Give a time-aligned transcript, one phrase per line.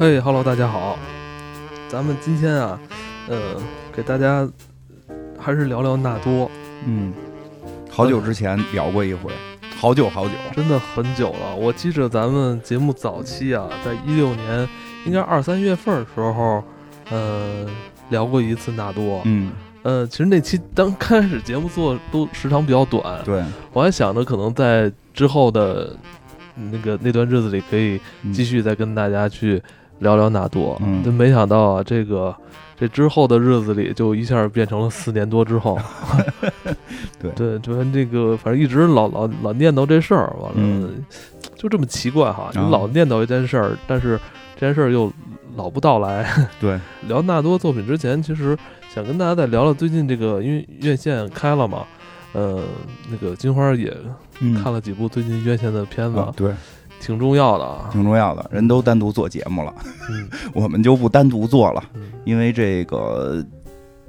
[0.00, 0.96] 嘿哈喽，大家好，
[1.88, 2.78] 咱们今天啊，
[3.26, 3.56] 呃，
[3.92, 4.48] 给大家
[5.36, 6.48] 还是聊聊纳多，
[6.86, 7.12] 嗯，
[7.90, 9.32] 好久之前聊过一回，
[9.76, 11.52] 好久好久，真的很久了。
[11.56, 14.68] 我记着咱们节目早期啊，在一六年
[15.04, 16.62] 应该二三月份的时候，
[17.10, 17.66] 呃，
[18.10, 19.50] 聊过一次纳多，嗯，
[19.82, 25.96] 呃，其实那期刚开始节目做都时长比较短，对，我还想着可能在之后的
[26.54, 28.00] 那个那段日子里可以
[28.32, 29.60] 继续再跟大家去。
[30.00, 32.34] 聊聊纳多，嗯，就没想到啊，这个
[32.76, 35.78] 这之后的日子里，就一下变成了四年多之后，
[37.20, 37.30] 对。
[37.32, 40.88] 对，就这个，反正一直老老老念叨这事儿，完了
[41.56, 44.18] 就这么奇怪哈，你老念叨一件事儿，但是
[44.54, 45.12] 这件事儿又
[45.56, 46.24] 老不到来。
[46.60, 46.78] 对，
[47.08, 48.56] 聊纳多作品之前，其实
[48.94, 51.84] 想跟大家再聊聊最近这个，因为院线开了嘛，
[52.32, 52.62] 呃，
[53.10, 53.92] 那个金花也
[54.62, 56.52] 看了几部最近院线的片子，对。
[57.00, 59.74] 挺重要的啊，挺重要的，人都单独做节目了，
[60.52, 61.82] 我们就不单独做了，
[62.24, 63.44] 因为这个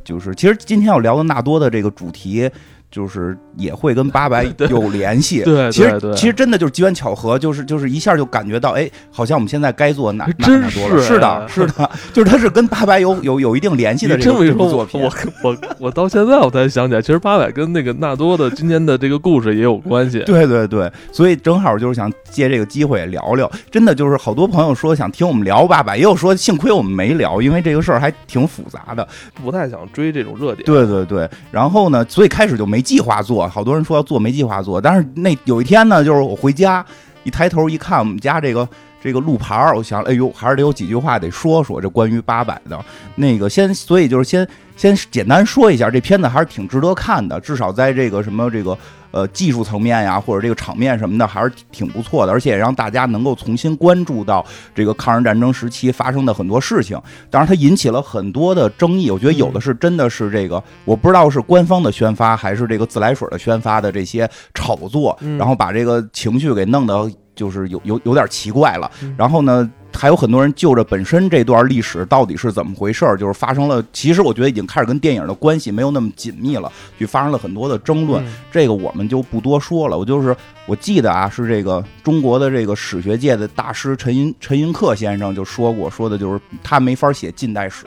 [0.03, 2.49] 就是，其实今天要聊的纳多的这个主题。
[2.91, 14.99] 就是也会跟八百 有联系，对，其实其实真的就是机缘巧合，就是就是一下就感觉到，哎，好像我们现在该做哪哪多了，是的，是的， 就是它是跟八百有有有一定联系的这部作品。
[14.99, 15.11] 我
[15.43, 20.19] 我我到现在我才想起来，其实八百跟那个纳多的今天的这个故事也有关系。
[20.25, 23.49] 对对对，所以正好就是想借这个机会聊聊。
[23.69, 30.65] 真的就是好多朋友说想听我们聊八百，也有说幸亏我们没聊，因为这个事儿还挺复杂的，不太想追这种热点。
[30.65, 32.78] 对对对，然后呢，所以开始就没。
[32.79, 36.85] 没计划做好多人说要做没计划做，但是那有一天呢，就是我回家
[37.25, 38.65] 一抬头一看，我们家这个
[39.03, 42.79] 这个路牌儿，我想，哎呦，还是得有几句话得说说这关于八百的。
[43.15, 44.47] 那个先，所以就是先
[44.79, 48.77] 先简单说一下，这片子还是挺值得看的，至少在这个什么这个。
[49.11, 56.95] 呃，技术层面呀，或者这个场面什么的，还是挺不错的，而且让大家能够重新关注到这个抗日战争时期发生的很多事情。
[57.27, 68.91] 当然，它引起了很多的争议，我觉得有的是真的是这个，我不知道是官方的宣发还是这个自来水的宣发的这些炒作，然后把这个情绪给弄得就是有有有点奇怪了。
[69.17, 69.69] 然后呢？
[69.91, 73.83] 还有很多人就着本身这段历史到底是怎么回事儿，就是发生了。
[73.91, 78.23] 其实我觉得已经开始跟电影的关系没有那么紧密了，就发生了很多的争论。
[78.51, 79.97] 这个我们就不多说了。
[79.97, 80.33] 我就是
[80.67, 87.83] 我记得啊，是这个中国的这个史学界的大师陈寅陈寅恪先生就说过，说的就是他没法写近代史，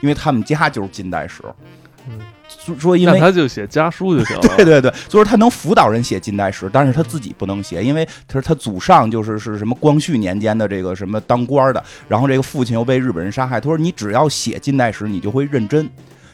[0.00, 1.42] 因为他们家就是近代史。
[2.08, 2.20] 嗯。
[2.78, 4.56] 说，因为他就写家书就行了。
[4.56, 13.60] 对 对对，就是他能辅导人写近代史，但是他自己不能写，因为他说他祖上就是是什么光绪年间的这个什么当官的，然后这个父亲又被日本人杀害。
[13.60, 15.88] 他说你只要写近代史，你就会认真。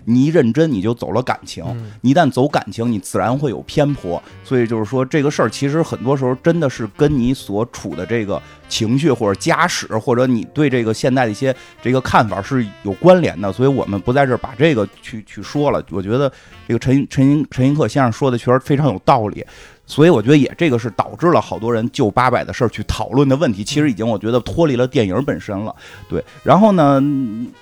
[0.08, 1.62] 你一认真，你就走了感情。
[2.00, 4.20] 你一旦走感情，你自然会有偏颇。
[4.42, 13.52] 所以就是说，这个事儿其实很多时候真的是跟你所处的这个情绪或者家史，或者你对这个现代的一些这个看法是有关联的。
[13.52, 15.84] 所以我们不在这儿把这个去去说了。
[15.90, 16.32] 我觉得
[16.66, 19.44] 这个陈陈陈寅恪先生说的确实非常有道理。
[19.88, 25.74] 所以我觉得也这个是导致了好多人就八百的事儿去讨论的问题，其实已经我觉得脱离了电影本身了。
[26.08, 27.02] 对，然后呢，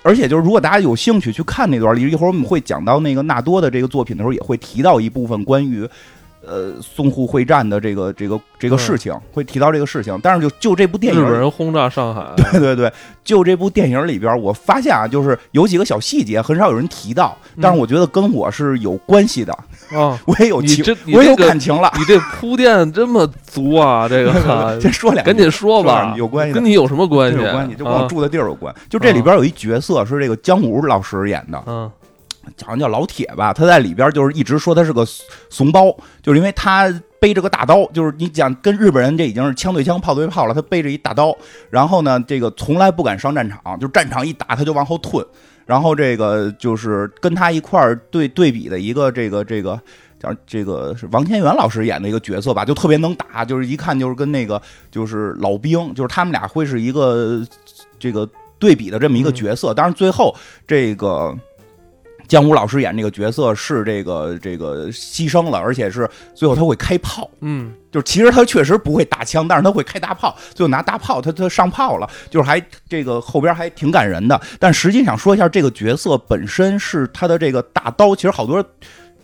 [0.03, 5.89] 而且就是如果大家有兴趣去看那段，一会儿我们会讲到那个纳多的这个作品的时候，也会提到一部分关于。
[6.47, 12.93] 呃，淞沪会战的这个这个这个事情会提到这个事情，但是就就这部电影，日本人轰炸上海， 对对对，
[13.25, 19.53] 就这部电影里边，我发现啊，就是有几个小细节很少有人提到，但是我觉得跟我是有关系的
[19.91, 21.93] 啊， 我也有情，我也有感情了。
[21.99, 27.39] 你这铺垫这么足啊， 这个先说两，赶紧说吧，有关系，跟你有什么关系？
[27.39, 28.75] 有关系，就跟我住的地儿有关。
[28.89, 31.91] 就这里边有一角色是这个姜武老师演的，嗯。
[32.63, 35.05] 好像叫老铁吧，他在里边就是一直说他是个
[35.51, 41.37] 怂包，就是因为他背着个大刀，就是你讲跟日本人这已经是枪对枪、炮对炮了，他背着一大刀，
[41.71, 45.25] 然后呢，这个从来不敢上战场，就战场一打他就往后退，
[45.65, 49.81] 然后这个就是跟他一块儿对对比的一个这个这个
[50.21, 54.61] 叫这个是王千源老师演的一个角色吧，就特别能打，就是一看就是跟那个
[54.91, 57.43] 就是老兵，就是他们俩会是一个
[57.99, 58.29] 这个
[58.59, 60.35] 对比的这么一个角色，当然最后
[60.67, 61.37] 这个。
[62.29, 74.41] 姜武老师演这个角色是这个这个牺牲了，而且是最后他会开炮，嗯，就是其实他确实不会打枪，但是他会开大炮，最后拿大炮他他上炮了，就是还这个后边还挺感人的。
[74.59, 78.65] 但实际上说一下这个角色本身是他的这个大刀，其实好多。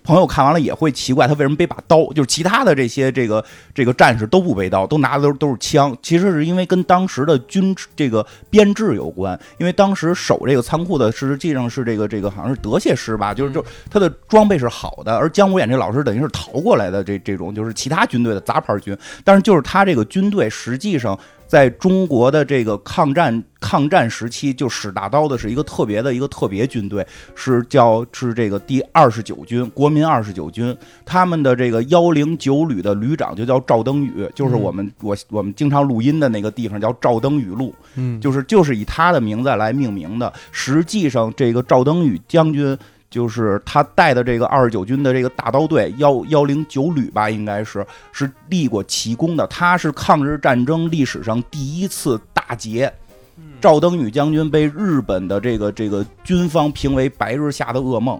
[0.05, 2.05] 朋友看完了也会奇怪，他为什么背把刀？
[2.13, 3.45] 就是其他的这些这个
[3.75, 5.97] 这个战士都不背刀，都拿的都都是枪。
[6.03, 15.17] 其实是因为跟当时的军这个编制有关，因为当时守这个仓库的实际上是这个这个好像是德械师吧，就是就他的装备是好的。
[15.17, 21.19] 而姜武演这老师等于是逃过来的这这种就是其他军队的杂牌军，但是就是他这个军队实际上。
[21.53, 40.33] 在中国的这个抗战抗战时期，就使大刀的是一个特别的一个特别军队，是叫是这个第二十九军国民二十九军，他们的这个幺零九旅的旅长就叫赵登禹，就是我们我我们经常录音的那个地方叫赵登禹路，嗯，就是就是以他的名字来命名的。
[40.53, 42.75] 实际上，这个赵登禹将军。
[43.13, 49.47] 就是他带的这个二十九军的这个大刀队幺幺零九旅吧，应该是是立过奇功的。
[49.47, 52.93] 他是抗日战争历史上第一次大捷。
[53.61, 58.19] 赵登禹将军被日本的这个这个军方评为白日下的噩梦，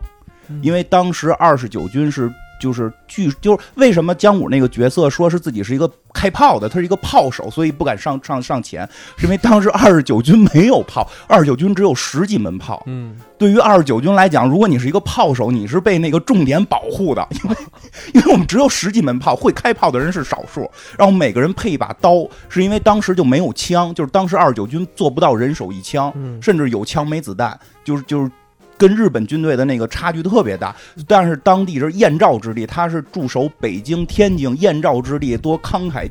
[0.61, 2.31] 因为当时二十九军是。
[2.63, 12.81] 就是据就是为什么姜武那个角色说是自己是一个开炮的，他是一个炮手，所以不敢上上上前，是因为当时二十九军没有炮，二十九军只有十几门炮。
[12.87, 17.57] 嗯，对于二十九军来讲，如果你是一个炮手，你是被那个重点保护的，因为
[18.15, 28.31] 因为我们只有十几门炮，会开炮的人是少数，然后每个人配一把刀，是因为当时就没有枪，就是当时二十九军做不到人手一枪，甚至有枪没子弹，就是就是。
[28.79, 30.75] 跟日本军队的那个差距特别大，
[31.07, 36.11] 但是当地是燕赵之地，他是驻守北京、天津，燕赵之地多慷慨，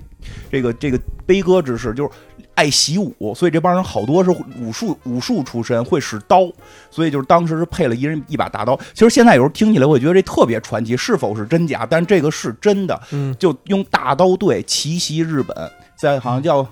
[0.52, 2.10] 这个这个悲歌之士，就是
[2.56, 4.30] 爱习武，所以这帮人好多是
[4.60, 6.50] 武术武术出身，会使刀，
[6.90, 8.80] 所以就是当时是配了一人一把大刀。
[8.94, 11.86] 其实现在有时候听起来，我觉得这特别传奇，是否是真假？
[11.90, 13.02] 但这个是真的，
[13.38, 15.56] 就用大刀队奇袭日本，
[15.98, 16.68] 在好像叫。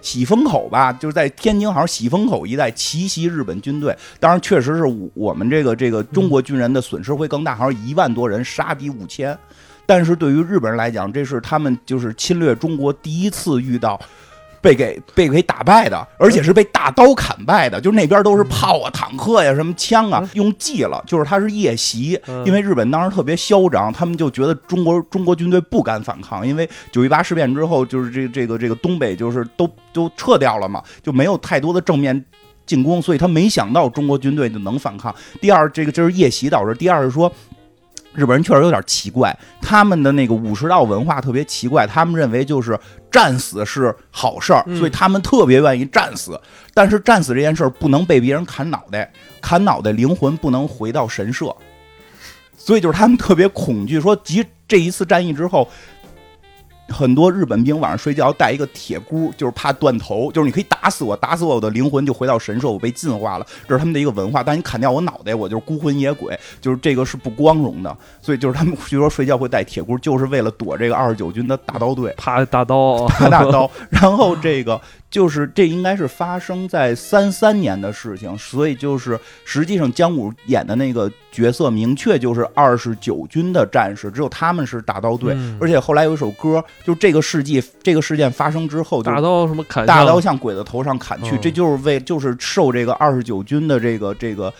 [0.00, 3.96] 喜峰口吧，就是在天津，好像喜峰口一带奇袭日本军队。
[4.20, 4.84] 当然，确实是
[5.14, 9.36] 我们这个这个中国军人的损失会更大，好像一万多人杀敌五千。
[9.86, 13.98] 但是对于日本人来讲，这是他们就是侵略中国第一次遇到。
[14.60, 21.02] 被给被给打败的，而且是被大刀砍败的，就那边都是炮啊、坦克呀、什么枪啊，用计了。
[21.06, 32.24] 就是他是夜袭，因为日本当时特别嚣张，他们就觉得中国中国军队不敢反抗，因为九一八事变之后，就是这这个这个东北就是都都撤掉了嘛，就没有太多的正面
[32.66, 35.14] 进攻，所以他没想到中国军队就能反抗。
[35.40, 37.32] 第二，这个就是夜袭导致；第二是说。
[38.14, 42.78] 日本人确实有点奇怪，他们的那个武士道文化特别奇怪，他们认为就是
[43.10, 46.40] 战死是好事儿，所以他们特别愿意战死。
[46.74, 51.54] 但是战死这件事儿不能被别人砍脑袋，砍脑袋灵魂不能回到神社，
[52.56, 55.68] 所以就是他们特别恐惧，说即这一次战役之后。
[56.88, 64.42] 很多日本兵晚上睡觉带一个铁箍，就是怕断头，就是你可以打死我，打死我，我的灵魂就回到神社，我被进化了，这是他们的一个文化。
[64.42, 67.96] 但你砍掉我脑袋，我就是孤魂野鬼，就是这个是不光荣的。
[68.22, 73.70] 所以就是他们据说睡觉会带铁箍，就是为了躲这个二十九军的大刀队，怕大刀， 怕大刀。
[73.90, 74.80] 然后这个。
[75.10, 94.52] 就是这应该是发生在三三年的事情，所以就是实际上姜武演的那个角色明确就是二十九军的战士，只有他们是大刀队，而且后来有一首歌，就这个事迹这个事件发生之后，大刀什么砍，大刀向鬼子头上砍去，这就是为就是受这个二十九军的这个这个。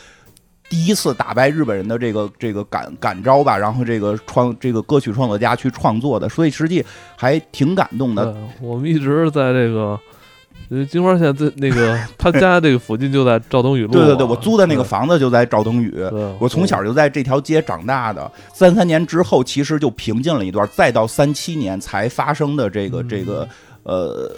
[0.70, 6.84] 第一次打败日本人的这个这个感感召吧，然后这个创这个歌曲创作家去创作的，所以实际
[7.16, 8.36] 还挺感动的。
[8.60, 9.98] 我们一直在这个。
[10.90, 13.92] 金花现在在那个 他家这个附近就在赵登禹路。
[13.92, 15.94] 对对对，我租的那个房子就在赵登禹。
[16.38, 18.30] 我从小就在这条街长大的。
[18.52, 23.48] 三三年之后，其实就平静了一段，再到三七年才发生的这个这个
[23.84, 24.30] 呃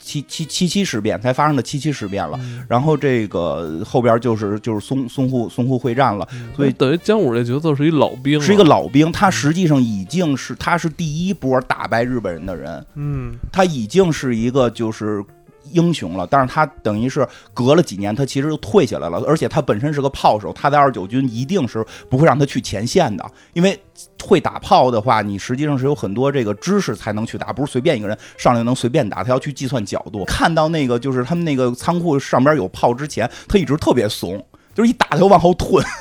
[0.00, 2.40] 七七七七事变才发生的七七事变了。
[2.68, 6.26] 然后这个后边就是就是淞淞沪淞沪会战了。
[6.56, 9.12] 所以等于姜武这角色是一老兵，是一个老兵。
[9.12, 12.84] 他实际上已经是他是第一波打败日本人的人。
[12.96, 15.24] 嗯，他已经是一个就是。
[15.72, 19.22] 英雄了，但是他等于是隔了几年，他其实就退下来了。
[19.26, 23.78] 而且他本身是个炮手，他在二九军一定是不会让他去前线的，因为
[24.22, 30.24] 会打炮的话，你实际上是有很多这个知识才能去打，不是随便一个人上来能随便打，他要去计算角度。
[30.24, 35.82] 看到那个就是他们那个仓库上边有炮之前，他一直特别怂，就是一打他就往后退。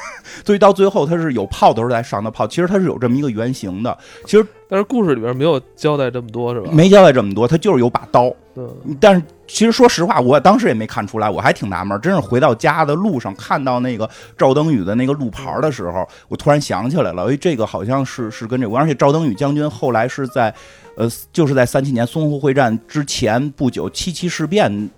[0.46, 3.98] 所以到最后他是有炮的时候才上的炮，其实他是有这么一个原型的。
[4.26, 6.70] 其实，但是故事里边没有交代这么多，是吧？
[6.72, 8.32] 没交代这么多，他就是有把刀。
[8.54, 8.64] 对。
[9.02, 12.00] 但是其实说实话，我当时也没看出来，我还挺纳闷。
[12.00, 18.78] 真是回到家的路上看到那个赵登禹的那个路牌的时候，我突然想起来了，哎，这个好像是是跟这个。
[18.78, 20.54] 而且赵登禹将军后来是在，
[20.96, 24.90] 呃，就是在三七年淞沪会战之前不久，七七事变，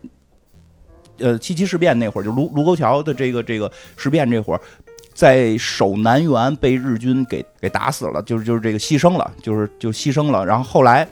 [1.21, 4.61] 呃，七七事变那会儿，就卢卢沟桥的这个这个事变这会儿。
[5.13, 10.43] 在守南园被日军给给打死了，就是就是这个牺牲了，就是就牺牲了。
[10.43, 11.07] 然后后来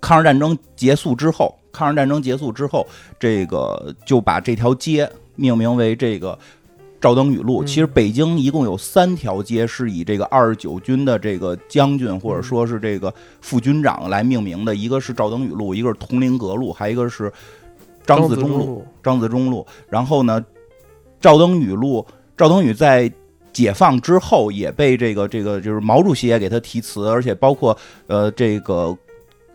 [0.00, 2.84] 抗日战争结束之后，抗日战争结束之后，
[3.18, 6.36] 这个就把这条街命名为这个
[7.00, 7.62] 赵登禹路。
[7.62, 17.30] 其实北京一共有三条街是以这个二十九军的这个将军或者说是这个副军长来命名的，一个是赵登禹路，一个是铜陵阁路，还一个是
[18.04, 18.86] 张自忠路。
[19.02, 19.66] 张自忠路。
[19.88, 20.44] 然后呢，
[21.20, 23.10] 赵登禹路，赵登禹在
[23.52, 27.76] 解放之后也被这个这个就是毛主席也给他题词，而且包括
[28.06, 28.96] 呃这个。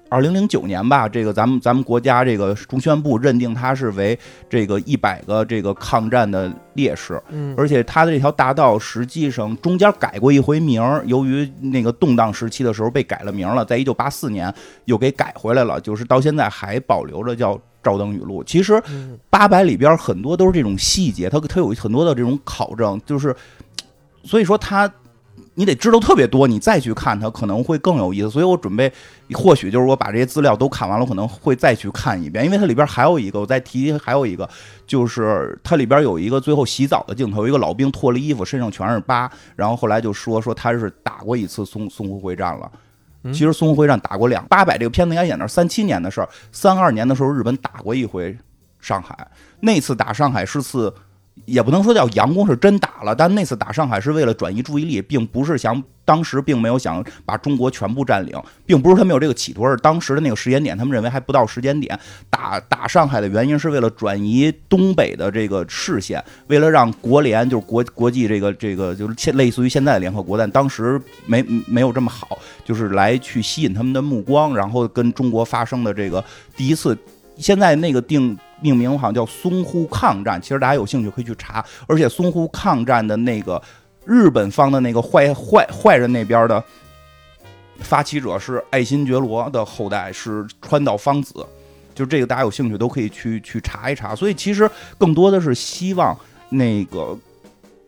[0.07, 14.53] 二零零九年吧，这个咱们咱们国家这个中宣部认定他是为这个一百个这个抗战的烈士，嗯，而且他的这条大道实际上中间改过一回名儿，由于那个动荡时期的时候被改了名了，在一九八四年
[14.85, 18.43] 又给改回来了，就是到现在还保留着叫赵登禹录。
[18.43, 18.81] 其实
[19.29, 23.33] 八百里边很多都是这种细节，它它有很多的这种考证，就是
[24.23, 24.91] 所以说它。
[25.57, 28.29] 你得知道特别多，你再去看它可能会更有意思。
[28.29, 28.91] 所以我准备，
[29.33, 34.49] 或许就是我把这些资料都看完了，我可能会再去看一遍，因为它里边还有一个，我再提还有一个，
[34.85, 42.69] 就是它里边有一个最后洗澡的镜头，有一个老兵脱了衣服，身上全是疤，然后后来就说说他是打过一次淞淞沪会战了。
[43.33, 48.37] 其实淞沪会战打过两八百，这个片子应该演到三七年的事儿，三二年的时候日本打过一回
[48.79, 49.27] 上海，
[49.59, 50.93] 那次打上海是次。
[51.43, 53.13] 也不能说叫佯攻，是真打了。
[53.13, 61.99] 但那次打上海是为了转移注意力，并不是想当时并没有想把中国全部占领，并不是他们有这个企图，而是当时的那个时间点，他们认为还不到时间点。
[62.29, 76.23] 打打上海的原因是为了转移东北的这个视线，为了让国联就是国国际这个这个就是现类似于现在的联合国，但当时没没有这么好，就是来去吸引他们的目光，然后跟中国发生的这个
[76.55, 76.97] 第一次。
[77.37, 78.37] 现在那个定。
[78.61, 81.63] 命名好像叫淞沪抗战，其实大家有兴趣可以去查。
[81.87, 83.61] 而且淞沪抗战的那个
[84.05, 86.63] 日本方的那个坏坏坏人那边的
[87.79, 91.45] 发起者是爱新觉罗的后代，是川岛芳子。
[91.93, 94.15] 就这个大家有兴趣都可以去去查一查。
[94.15, 96.17] 所以其实更多的是希望
[96.49, 97.15] 那个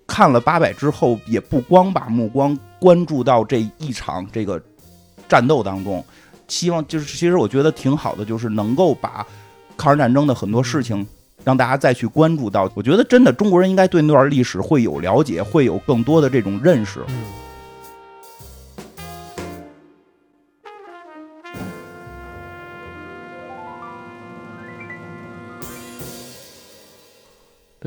[0.05, 4.61] 看了八百之后，也不光把目光关注到这一场这个
[5.29, 6.05] 战斗当中，
[6.47, 9.25] 希望就是其实我觉得挺好的，就是能够把。
[9.79, 11.05] 抗日战争的很多事情，
[11.43, 17.01] 让大家再去关注到，我觉得真的中国人应该对那段历史会有了解，会有更多的这种认识。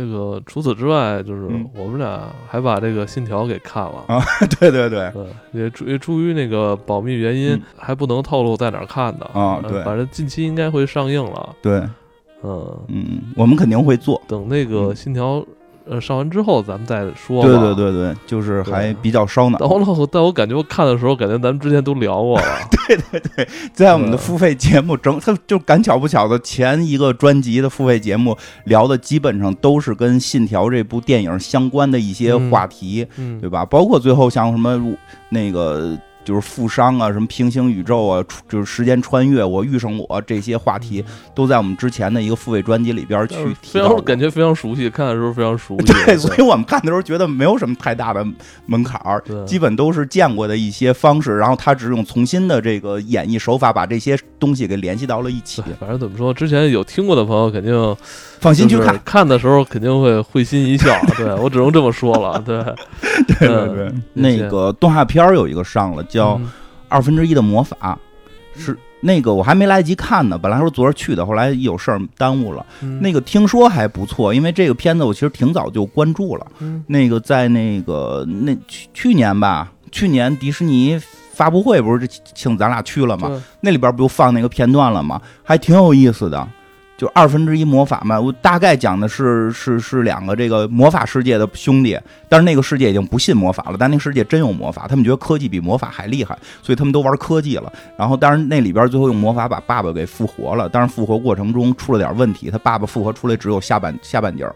[0.00, 1.42] 这个除此之外，就是
[1.74, 4.18] 我们俩还把这个《信条》给看了啊！
[4.58, 5.12] 对对对，
[5.52, 9.60] 也出也出于那个保密原因，还不能透露在哪儿看的啊。
[9.68, 11.54] 对，反正近期应该会上映了。
[11.60, 11.80] 对，
[12.42, 14.22] 嗯嗯，我们肯定会做。
[14.26, 15.40] 等那个《信条》。
[15.90, 17.42] 呃，上完之后咱们再说。
[17.42, 19.58] 对对对对，就是还比较烧脑。
[19.58, 22.44] 但我但我感觉我看的时候，感觉咱们之前都聊过了。
[22.86, 33.04] 对对对，在我们的付费节目整，他就赶巧不巧的前一个专辑的付费节目聊的基本上都是跟《信条》这部电影相关的一些话题，
[33.40, 33.64] 对吧？
[33.64, 34.80] 包括最后像什么
[35.30, 35.98] 那个。
[36.24, 45.92] 就是富商啊，什么平行宇宙啊，就是时间穿越，我遇上我这些话题，都在我们之前的一个付费专辑里边去提到，感觉非常熟悉， 看的时候非常熟悉。
[46.04, 48.24] 对，所以我们看的时候觉得没有什么太大的
[48.66, 55.62] 门槛儿，基本都是见过的一些方式，然后他只用重新的这个演绎手法，把这些东西给联系到了一起。
[55.78, 57.96] 反正怎么说，之前有听过的朋友肯定。
[58.40, 60.98] 放心去看，看的时候肯定会会心一笑。
[61.14, 62.38] 对我只能这么说了。
[62.40, 62.64] 对，
[63.38, 63.92] 对对对。
[64.14, 66.19] 那个动画片有一个上了，叫
[66.88, 67.98] 《二分之一的魔法》，
[68.60, 70.36] 是那个我还没来得及看呢。
[70.36, 72.66] 本来说昨儿去的，后来有事儿耽误了。
[73.00, 76.46] 那个听说还不错，因为这个片子我其实挺早就关注了。
[76.86, 81.00] 那个在那个那去去年吧，去年迪士尼
[81.32, 83.42] 发布会不是请咱俩去了吗？
[83.60, 85.20] 那里边不就放那个片段了吗？
[85.42, 86.46] 还挺有意思的。
[87.00, 97.72] 就二分之一魔法嘛，我大概讲的是是是两个这个魔法世界的兄弟，但是那个世界已经不信魔法了，但那个世界真有魔法，他们觉得科技比魔法还厉害，所以他们都玩科技了。
[97.96, 104.54] 然后，当然那里边最后用魔法把爸爸给复活了，但是复活过程中出了点问题，他爸爸复活出来只有下半下半截儿，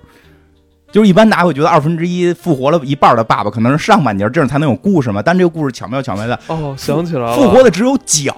[0.92, 5.22] 就是一般大家会觉得二分之一复活了一半的爸爸可能是上半截，这样才能有故事嘛。
[5.24, 8.36] 但这个故事巧妙巧妙的哦，想起来了，复活的只有脚。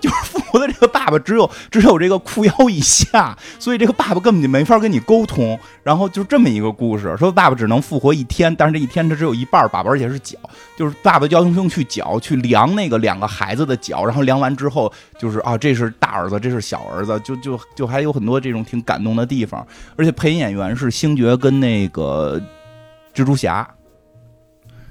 [0.00, 5.58] 就是复活的这个爸爸只有只有这个裤腰以下，所以这个爸爸根本就没法跟你沟通。
[5.82, 10.36] 然后就这么一个故事，说爸爸只能复活一天，但是这一天他只有一半爸爸，而且是脚，
[10.76, 19.66] 就是爸爸要用去脚去量那个两个孩子的脚，然后量完之后就是啊，这是大儿子，这是小儿子，就就就还有很多这种挺感动的地方。
[19.96, 22.40] 而且配音演员是星爵跟那个
[23.14, 23.68] 蜘蛛侠。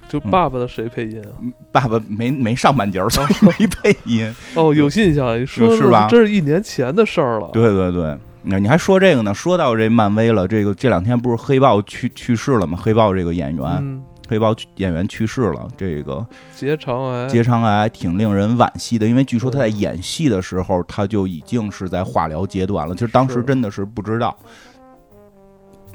[0.09, 1.31] 就爸爸的谁配音啊？
[1.71, 3.07] 爸爸没没上半截儿，
[3.41, 4.33] 没配音。
[4.55, 6.07] 哦，有印象，说是吧？
[6.09, 7.49] 这是一年前的事儿了。
[7.51, 9.33] 对对对，那你还说这个呢？
[9.33, 12.79] 说到这漫威了，这个这两天不是黑豹去去世了吗？
[12.81, 22.93] 黑豹这个演员，黑豹演员去世了，这个结肠癌，结肠癌挺令人惋惜的，因为据说他在演戏的时候他就已经是在化疗阶段了。
[22.93, 24.37] 其实当时真的是不知道，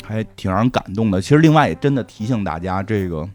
[0.04, 1.20] 还挺让人感动的。
[1.20, 3.26] 其实另外也真的提醒大家，这个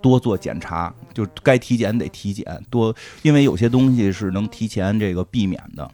[0.00, 5.90] 多做检查，就该体检得体检，多因为有些东西是能提前这个避免的。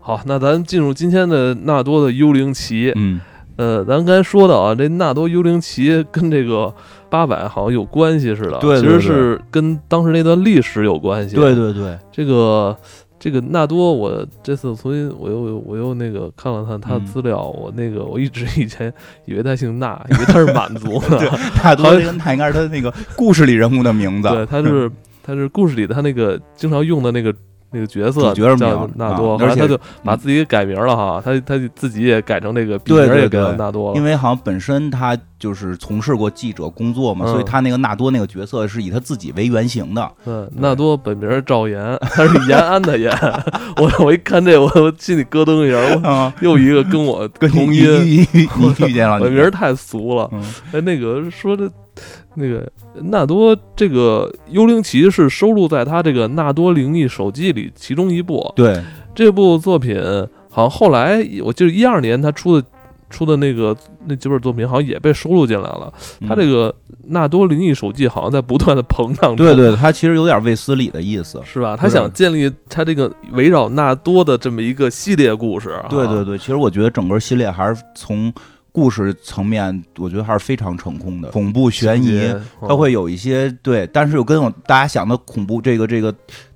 [0.00, 2.92] 好，那咱进入今天的纳多的幽灵旗。
[2.94, 3.18] 嗯，
[3.56, 6.74] 呃，咱刚才说到啊，这纳多幽灵旗跟这个
[7.08, 8.58] 八百好像有关系似的。
[8.58, 11.36] 对，其实是跟当时那段历史有关系。
[11.36, 12.76] 对对对，这个
[13.24, 18.92] 这个纳多，我这次重新我又我又那个看了看他的资料，我那个我一直以前
[19.24, 21.18] 以为他姓纳，以为他是满族的。
[21.64, 24.28] 纳多这个纳应该是他那个故事里人物的名字。
[24.28, 24.90] 对，他是
[25.22, 27.34] 他是故事里的他那个经常用的那个。
[27.74, 40.08] 那个角色角色叫纳多，后来他就把自己改名了哈，他他自己也改成那个笔名也改纳多了，因为好像本身他就是从事过记者工作嘛，所以他那个纳多那个角色是以他自己为原型的。
[40.24, 41.76] 嗯，纳多本名赵岩，
[42.12, 43.12] 他是延安的延。
[43.76, 48.46] 我我一看这，我我心里咯噔一下，又一个跟我同音，你遇
[48.94, 50.30] 见了，本名太俗了。
[50.72, 51.68] 哎，那个说的。
[52.34, 58.52] 那个纳多这个幽灵旗是收录在他这个纳多灵异手记里其中一部。
[58.56, 58.82] 对，
[59.14, 59.96] 这部作品
[60.50, 62.66] 好像后来我记得一二年他出的
[63.10, 65.92] 出的那个那几本作品好像也被收录进来了。
[66.26, 66.74] 他这个
[67.06, 69.36] 纳多灵异手记好像在不断的膨胀。
[69.36, 71.76] 对对，他其实有点卫斯理的意思，是吧？
[71.76, 75.80] 他想建立他这个围绕纳多的这么一个系列故事。
[75.88, 78.32] 对对对，其实我觉得整个系列还是从。
[78.74, 81.30] 故事层面，我觉得还是非常成功的。
[81.30, 82.28] 恐怖悬疑，
[82.60, 86.12] 它会有一些对，但是又跟我大家想的恐怖这个这个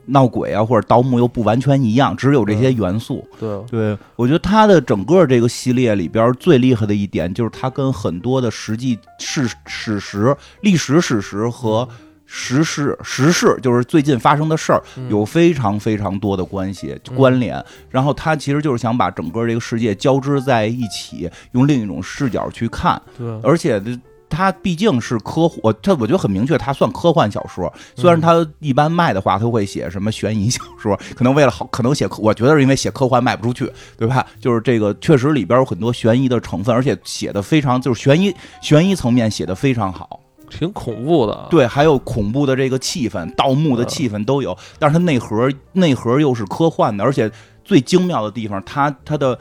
[0.06, 3.24] 闹鬼啊或者盗墓又不完全一样，只有这些元素。
[3.38, 11.88] 对，对我觉得它的整个这个系列里边最厉害的一点，就是它跟很多的实际事史实、历史史实和。
[12.30, 17.64] 时事时事就是最近发生的事儿，有非常非常多的关系关联。
[17.88, 23.00] 然后他其实就是想把整个这个世界交织在一起，用另一种视角去看。
[23.16, 23.82] 对，而且
[24.28, 27.72] 他毕竟是科幻，他我觉得很明确，他算科幻小说。
[27.96, 34.26] 虽然他一般卖的话，他会写什么悬疑小说，可能为了好，可能写，我觉得是因为写科幻卖不出去，对吧？
[34.38, 40.20] 就是这个确实里边有很多悬疑的成分，而且写的非常，就是悬疑悬疑层面写的非常好。
[40.50, 47.30] 挺恐怖的，对，还有恐怖的这个气氛，盗墓的气氛都有，但是它内核内核又是科幻的，而且
[47.64, 49.38] 最精妙的地方，它它的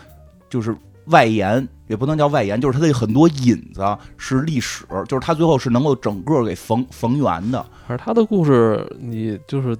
[0.50, 0.76] 就是
[1.08, 3.82] 外延，也不能叫外延，就是它的很多引子
[4.18, 7.66] 是历史，就是它最后是能够整个给缝缝圆的。
[7.88, 9.78] 而他的故事，你就是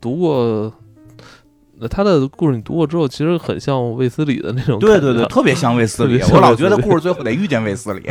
[0.00, 0.72] 读过。
[1.80, 4.78] 那他的故事你读过之后，其实很像卫斯理的那种。
[4.78, 6.20] 对对对， 特别像卫斯理。
[6.32, 8.02] 我老觉得 故事最后得遇见卫斯理，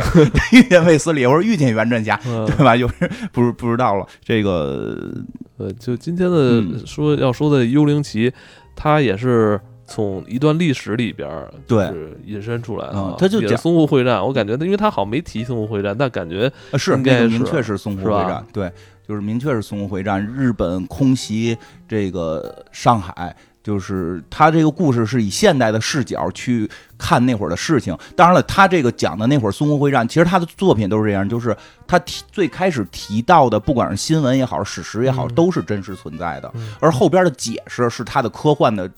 [0.52, 2.74] 遇见卫斯理，或者遇见袁振霞，对吧？
[2.74, 4.04] 有人不是不知道了。
[4.24, 5.12] 这个
[5.58, 8.32] 呃，就今天的说要说的幽灵旗，
[8.74, 11.28] 它也是从一段历史里边
[11.68, 11.88] 对
[12.24, 13.14] 引申出来的。
[13.18, 18.44] 他就讲淞沪会战，我感觉因为他好像没提淞沪会战，但感觉是应该明确是淞沪会战。
[18.52, 18.72] 对，
[19.06, 21.56] 就是明确是淞沪会战，日本空袭
[21.86, 23.36] 这个上海。
[23.62, 27.96] 就是他这个故事是以现代的视角去看那会儿的事情。
[28.16, 36.52] 当然了，他这个讲的那会儿淞沪会战，其实他的作品都是这样，就是他提最开始提到的，不管是新闻也好，史实也好，都是真实存在的。
[36.80, 38.90] 而后边的解释是他的科幻的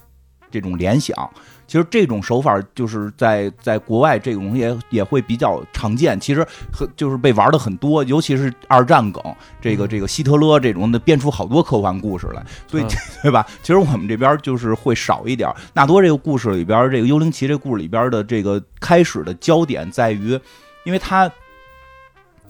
[0.51, 1.31] 这种联想。
[1.73, 6.21] 其实这种手法就是在在国外这种也也会比较常见。
[6.21, 9.23] 其实很就是被玩的很多，尤其是二战梗，
[9.59, 12.85] 这个这个希特勒这种的编出好多科幻故事来，所以
[13.23, 13.47] 对吧？
[13.63, 15.51] 其实我们这边就是会少一点。
[15.73, 20.39] 纳多这个故事里边，这个幽灵旗这故事里边的这个开始的焦点在于，
[20.85, 21.33] 因为它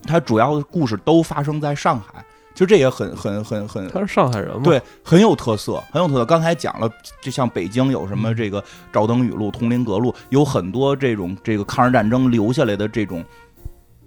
[0.02, 2.24] 它主要的故事都发生在上海。
[2.54, 4.60] 其实这也很很很很，他是上海人吗？
[4.62, 6.24] 对，很有特色，很有特色。
[6.24, 8.62] 刚才讲了，就像北京有什么这个
[8.92, 13.24] 赵登禹路、通灵阁路，有很多这种这个抗日战争留下来的这种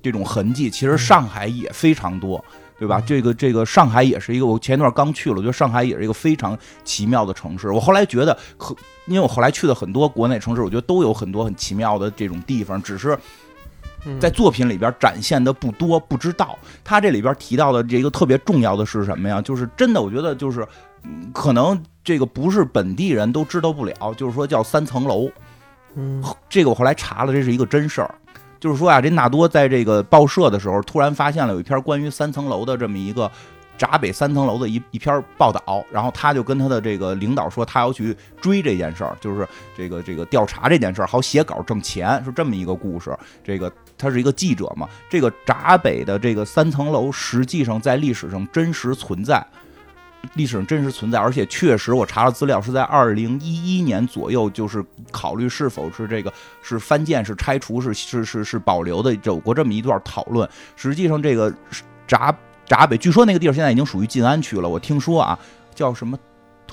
[0.01, 0.69] 这种痕迹。
[0.69, 2.43] 其实上海也非常多，
[2.77, 3.01] 对吧？
[3.01, 7.71] 这个这个上海也是一个，我前一段刚去了，我觉得上海也是一个非常奇妙的城市。
[7.71, 8.75] 我后来觉得，可
[9.07, 13.17] 因为我后来去的很多国内城市，我觉得都有很多很奇妙的这种地方，只是。
[14.19, 19.41] 在作品里边展现的不多，不知道他这里边提到的这个特别重要的是什么呀？
[19.41, 20.67] 就是真的，我觉得就是，
[21.33, 24.13] 可能这个不是本地人都知道不了。
[24.15, 25.29] 就是说叫三层楼，
[25.95, 28.15] 嗯，这个我后来查了，这是一个真事儿。
[28.59, 33.29] 就是说啊，这纳多在这个报社的时候，突然发现了有一篇关于三层楼的这么一个
[33.77, 43.15] 闸北三层楼的一一篇报道，然后他就跟他的这个领导说，他要去追这件事儿，就是这个这个调查这件事儿，好写稿挣钱，是这么一个故事。
[43.43, 49.45] 这个他是一个记者嘛，这个闸北的这个三层楼实际上在历史上真实存在。
[50.33, 60.49] 历史上真实存在，而且确实，我查了资料，是在二零一一年左右，就是考虑是否是这个是翻建、是拆除、是是是是保留的，有过这么一段讨论。
[60.75, 61.53] 实际上，这个
[62.07, 64.67] 闸闸北，据说那个地儿现在已经属于晋安区了。
[64.67, 65.37] 我听说啊，
[65.75, 66.17] 叫什么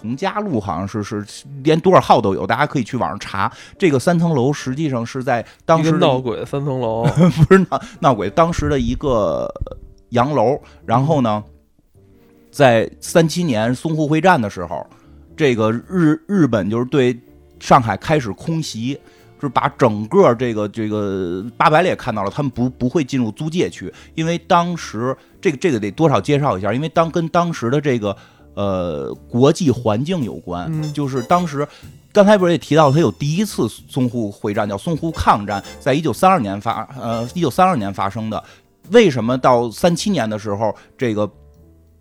[0.02, 1.24] 佟家路，好像是是
[1.62, 3.50] 连多少号都有，大家可以去网上查。
[3.78, 7.04] 这个三层楼实际上是在当时闹鬼三层楼，
[7.46, 9.48] 不是闹闹鬼，当时的一个
[10.10, 11.42] 洋楼，然后呢。
[12.54, 14.86] 在三七年淞沪会战的时候，
[15.34, 17.18] 这个日日本就是对
[17.58, 19.00] 上海开始空袭，
[19.40, 28.14] 是把整个这个这个八百里也看到了，他们不不会进入租界区，因为当时这个这个得多少介绍一下，因为当跟当时的这个
[28.54, 31.66] 呃国际环境有关，就是当时
[32.12, 38.42] 刚才不是也提到他有第一次淞沪会战，叫淞沪抗战，在一九三二年发呃一九三二年发生的，
[38.90, 41.30] 为什么到三七年的时候这个？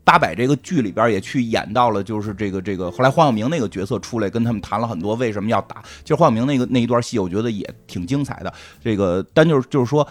[0.04, 5.84] 八百这个剧里边也去演到了，就是这个这个后来黄晓明那个角色出来跟他们谈了很多为什么要打。
[6.02, 8.52] 其实黄晓明那个那一段戏，我觉得也挺精彩的。
[8.84, 10.06] 这个但就是就是说，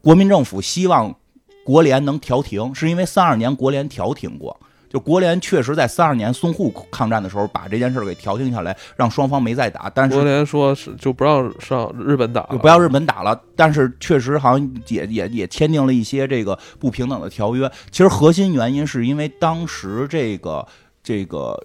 [0.00, 1.14] 国民政府希望
[1.62, 4.58] 国联能调停，是因为三二年国联调停过。
[4.92, 9.90] 就国联确实在三二年淞沪抗战的时候把这件事给调停下来，让双方没再打。
[9.94, 13.40] 但是国联说是就不让上日本打，就不要日本打了。
[13.56, 17.66] 但是确实好像也也也签订了一些这个不平等的条约。
[17.90, 20.66] 其实核心原因是因为当时这个
[21.02, 21.58] 这个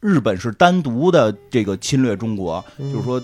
[0.00, 3.18] 日本是单独的这个侵略中国，就是说。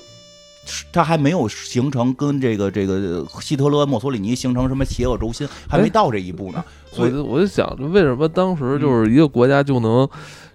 [0.92, 6.64] 他还没有形成跟这个这个希特勒、墨索里尼形成什么邪恶轴心，还没到这一步呢。
[6.90, 10.08] 所以我就想，为什么当时就是一个国家就能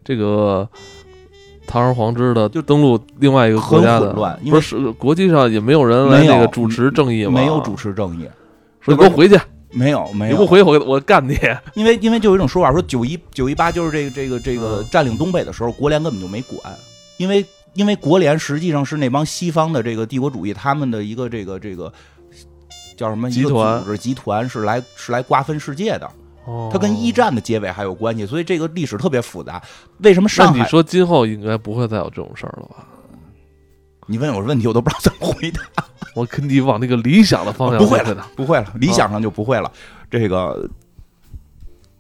[0.03, 0.67] 这个
[1.65, 4.13] 堂而皇之的就登陆另外一个国家的？
[4.13, 7.31] 乱，不是国际上也没有人来那个主持正义吗？
[7.33, 8.27] 没有主持正义，
[8.81, 9.39] 说你给我回去。
[9.71, 11.37] 没有，没有，你不回我，我干你。
[11.73, 16.73] 因为因为就有一种说法说九一九一八就是这个这个这个占领东北的时候，国联根本就没管，
[17.17, 17.45] 因为。
[17.75, 21.91] 因为国联实际上是那帮西方的这个帝国主义他们的一个这个这个
[22.97, 26.09] 叫什么集团组织集团是来是来瓜分世界的，
[26.45, 29.61] 哦，它跟一战的结尾还有关系，所以这个历史特别复杂。
[29.99, 30.59] 为什么上海？
[30.59, 32.87] 你说今后应该不会再有这种事儿了吧？
[34.07, 35.61] 你问我问题，我都不知道怎么回答。
[36.15, 39.71] 我肯定往那个理想的方向不会了，不会了，理想上就不会了。
[40.09, 40.69] 这个。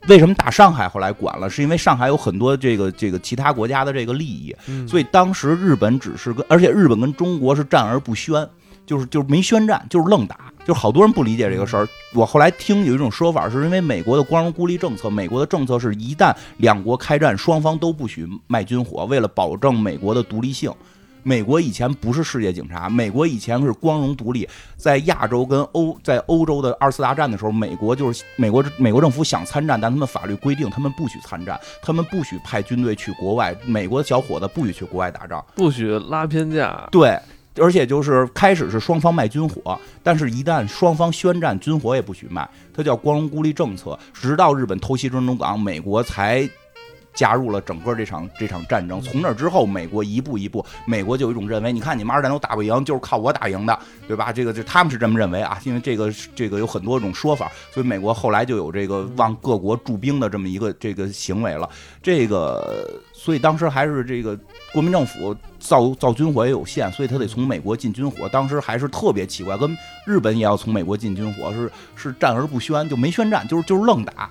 [0.07, 1.49] 为什么打上海后来管了？
[1.49, 4.55] 是因为上海有很多这个这个其他国家的这个利益，
[4.87, 8.47] 所以当时日本只是跟，而且日本跟中国是战而不宣，
[8.85, 11.87] 就是就是没宣战，就是愣打，就是好多人不理解这个事儿。
[12.13, 20.71] 我后来听有一种说法，是因为美国的光荣孤立政策，美国的政策是一旦两国开战，双方都不许卖军火，为了保证美国的独立性。
[21.27, 24.47] 美国以前不是世界警察，美国以前是光荣独立。
[24.77, 33.55] 在亚洲跟欧，在欧洲的二次大战的时候，美国就是美国，美国政府想参战，但他们法律规定他们不许参战，他们不许派军队去国外。
[33.65, 36.87] 美国的小伙子不许去国外打仗，不许拉偏架。
[36.91, 37.19] 对，
[37.55, 43.97] 而且就是开始是双方卖军火，但是一旦双方宣战，军火也不许卖，它叫光荣孤立政策。
[44.13, 46.47] 直到日本偷袭珍珠港，美国才。
[47.15, 54.31] 加入了整个这场这场战争，从那之后，美国一步一步，美国就有一种认为，你看你们二战都打不赢，就是靠我打赢的，对吧？
[54.33, 61.69] 这个这他们是这么认为啊，因为这个这个有很多种说法，所以美国后来就有这个往各国驻兵的这么一个这个行为了。
[62.03, 64.37] 这个所以当时还是这个
[64.73, 68.27] 国民政府造造军火也有限，所以他得从美国进军火。
[68.29, 69.75] 当时还是特别奇怪，跟
[70.05, 74.29] 日本也要从美国进军火，是是战而不宣，就没宣战，就是就是愣打。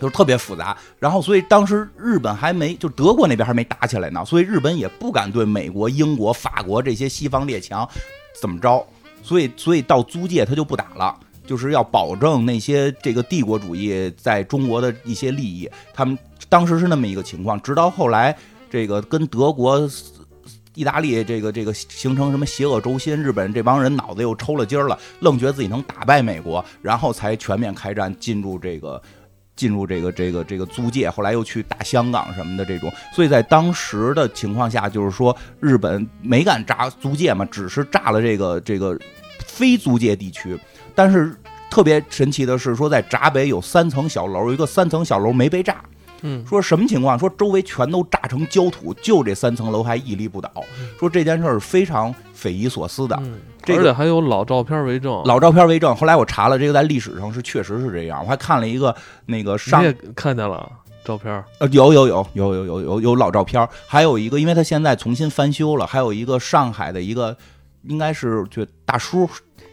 [0.00, 7.86] 就是特别复杂，然后所以当时日本还没就德国那边还没打起来呢，所以日本也不敢对美国、英国、法国这些西方列强
[8.40, 8.82] 怎么着，
[9.22, 11.14] 所以所以到租界他就不打了，
[11.46, 15.70] 就是要保证那些这个帝国主义在中国的一些利益。
[15.92, 16.16] 他们
[16.48, 18.34] 当时是那么一个情况，直到后来
[18.70, 19.86] 这个跟德国、
[20.74, 29.02] 意大利这个这个形成什么邪恶轴心，日本这帮人脑子又抽了筋儿了，愣觉得自己能打败美国，然后才全面开战进入这个。
[29.60, 38.98] 进入这个这个这个租界，后来又去打香港什么的这种，所以在当时的情况下，就是说日本没敢炸租界嘛，只是炸了这个这个
[39.44, 40.58] 非租界地区。
[40.94, 41.36] 但是
[41.70, 45.84] 特别神奇的是，说在闸北有三层小楼，一个三层小楼没被炸。
[46.22, 47.18] 嗯，说什么情况？
[47.18, 50.50] 说周围全都炸成焦土，就这三层楼还屹立不倒。
[50.98, 53.16] 说这件事儿非常匪夷所思的，
[53.66, 55.22] 而且还有老照片为证。
[55.24, 55.94] 老照片为证。
[55.94, 58.22] 后来我查了，这个在历史上是确实是这样。
[58.22, 58.94] 我还看了一个
[59.26, 59.82] 那个上，
[60.14, 60.70] 看见了。
[61.02, 61.42] 照片？
[61.58, 67.34] 呃，有有有有有有有有老照片，还有一个，因为他现在重新翻修了，还有一个上海的一个，
[67.84, 69.28] 应该是就大叔，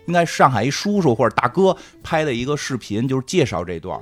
[0.06, 4.02] 应该是上海一叔叔或者大哥拍的一个视频，就是介绍这段儿。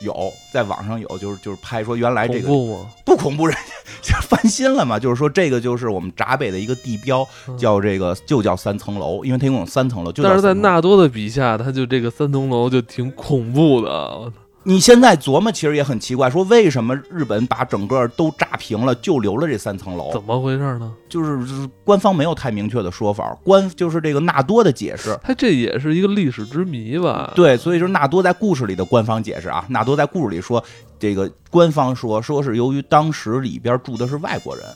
[0.00, 2.86] 有在网上有，就是就是拍说原来这个恐怖？
[3.04, 3.56] 不恐怖，人
[4.02, 14.32] 家 就翻新了嘛，就是说这个就是我们闸北的一个地标，嗯叫这个就叫三层楼，因为它一共有三层楼，但是在纳多的笔下，他就这个三层楼就挺恐怖的。
[14.64, 20.12] 你现在琢磨，其实也很奇怪，说为什么日本把整个都炸平了，就留了这三层楼？
[20.12, 20.92] 怎么回事呢？
[21.08, 25.18] 就是就是官方没有太明确的说法，官就是这个纳多的解释。
[25.22, 27.32] 他这也是一个历史之谜吧？
[27.34, 30.62] 对，所以就是纳多在故事里的官方解释啊，纳多在故事里说，
[30.98, 34.66] 这个官方说说是由于当时里边住的是外国人，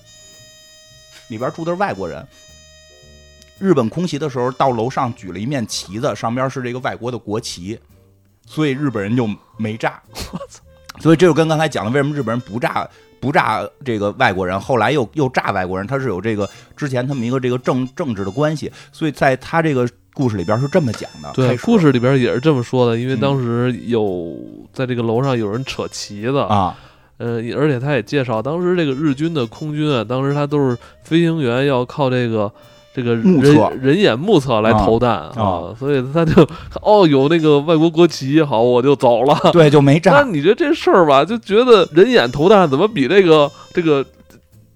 [1.28, 2.26] 里边住的是外国人。
[3.58, 7.78] 日本空袭的时候，到楼上举了一面旗子，上边是这个外国的国旗，
[8.46, 10.02] 所以日本人就没炸。
[10.32, 10.62] 我操！
[11.00, 12.86] 所以这就跟刚才讲的，为什么日本人不炸
[13.18, 21.32] 不炸这个外国人，后来又又炸外国人，他是有这个之前他们一个这个政政治的关系，所以在他这个故事里边是这么讲的。
[21.32, 24.36] 对，故事里边也是这么说的，因为嗯当时有
[24.72, 26.76] 在这个楼上有人扯旗子，啊，
[27.16, 32.52] 呃，而且他也介绍，当时这个日军的空军啊，当时他都是飞行员要靠这个
[32.94, 36.46] 这个目测人人眼目测来投弹啊所以他就
[36.82, 39.34] 哦有那个外国国旗，好我就走了。
[39.52, 40.32] 对，就没炸但。
[40.32, 44.04] 你觉得这事儿吧，就觉得人眼投弹怎么比这个这个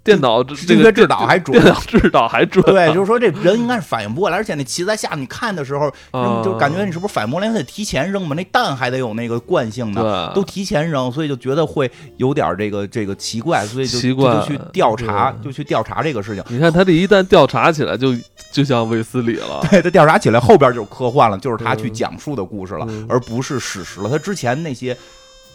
[0.06, 2.70] 电脑这个电导还准电脑制导还准啊？
[2.70, 8.34] 对，就是说这人应该是反应不过来，而且那棋子在下，你看的时候，啊就感觉你是不是反应不过来，得提前扔嘛？
[8.34, 16.44] 那蛋还得有那个惯性的，都提前扔，所以就觉得会有点这个这个奇怪，所以就奇怪就去调查，就去调查这个事情。
[16.48, 18.14] 你看他这一旦调查起来就，
[18.52, 19.60] 就像卫斯理了。
[19.70, 24.08] 对他调查起来，后边就是科幻了，就是他去嗯讲述的故事了，嗯而不是史实了。
[24.08, 24.96] 他之前那些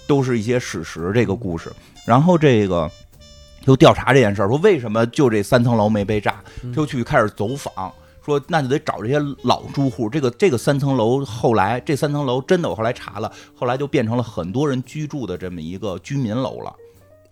[0.07, 1.71] 都是一些史实这个故事，
[2.05, 2.89] 然后这个
[3.61, 7.91] 就调查这件事儿，说为什么就这三层楼没被炸，嗯就去开始走访。
[8.23, 16.71] 说那就得找这些老住户，这个这个三层楼后来这三层楼真的我后来查了，后来就变成了很多人居住的这么一个居民楼了。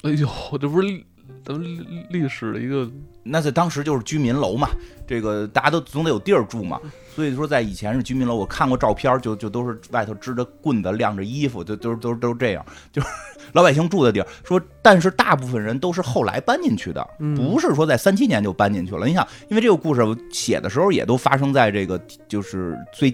[0.02, 0.28] 哎呦，
[0.60, 1.06] 这不是历
[1.46, 2.90] 咱们历历史的一个
[3.24, 4.70] 那在当时就是居民楼嘛，
[5.08, 6.80] 这个大家都总得有地儿住嘛，
[7.16, 8.36] 所以说在以前是居民楼。
[8.36, 13.08] 我看过照片，就就都是外头支着棍子，晾着衣服，就都都都这样，就是
[13.54, 14.28] 老百姓住的地儿。
[14.44, 19.06] 说，但是大部分人都是后来搬进去的，嗯不是说在三七年就搬进去了。
[19.06, 23.14] 你想，因为这个故事写的时候也都发生在这个就是最。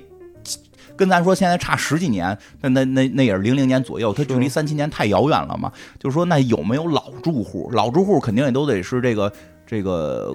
[0.96, 5.72] 跟咱说，现在差十几年，那那那那也是零零年左右，它距离三七年太遥远了嘛。
[6.00, 7.70] 就是说，那有没有老住户？
[7.74, 9.32] 老住户肯定也都得是这个
[9.66, 10.34] 这个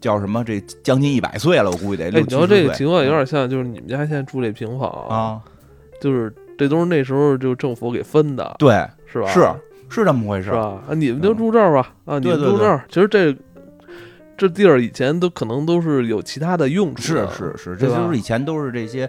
[0.00, 0.42] 叫什么？
[0.44, 5.40] 这将近一百岁了，我估计得哎，六七十你知道这个情况有点像，就是你们家现在住这平房，啊，
[6.00, 9.28] 就是这都是那时候就政府给分的，对，是吧？
[9.28, 9.48] 是
[9.88, 10.50] 是这么回事是。
[10.52, 10.82] 吧？
[10.88, 12.84] 啊，你们就住这儿吧，啊，你们住这儿。
[12.88, 13.36] 其实这
[14.36, 19.08] 这地儿以前都可能都是有其他的用处是，是是，这就是以前都是这些，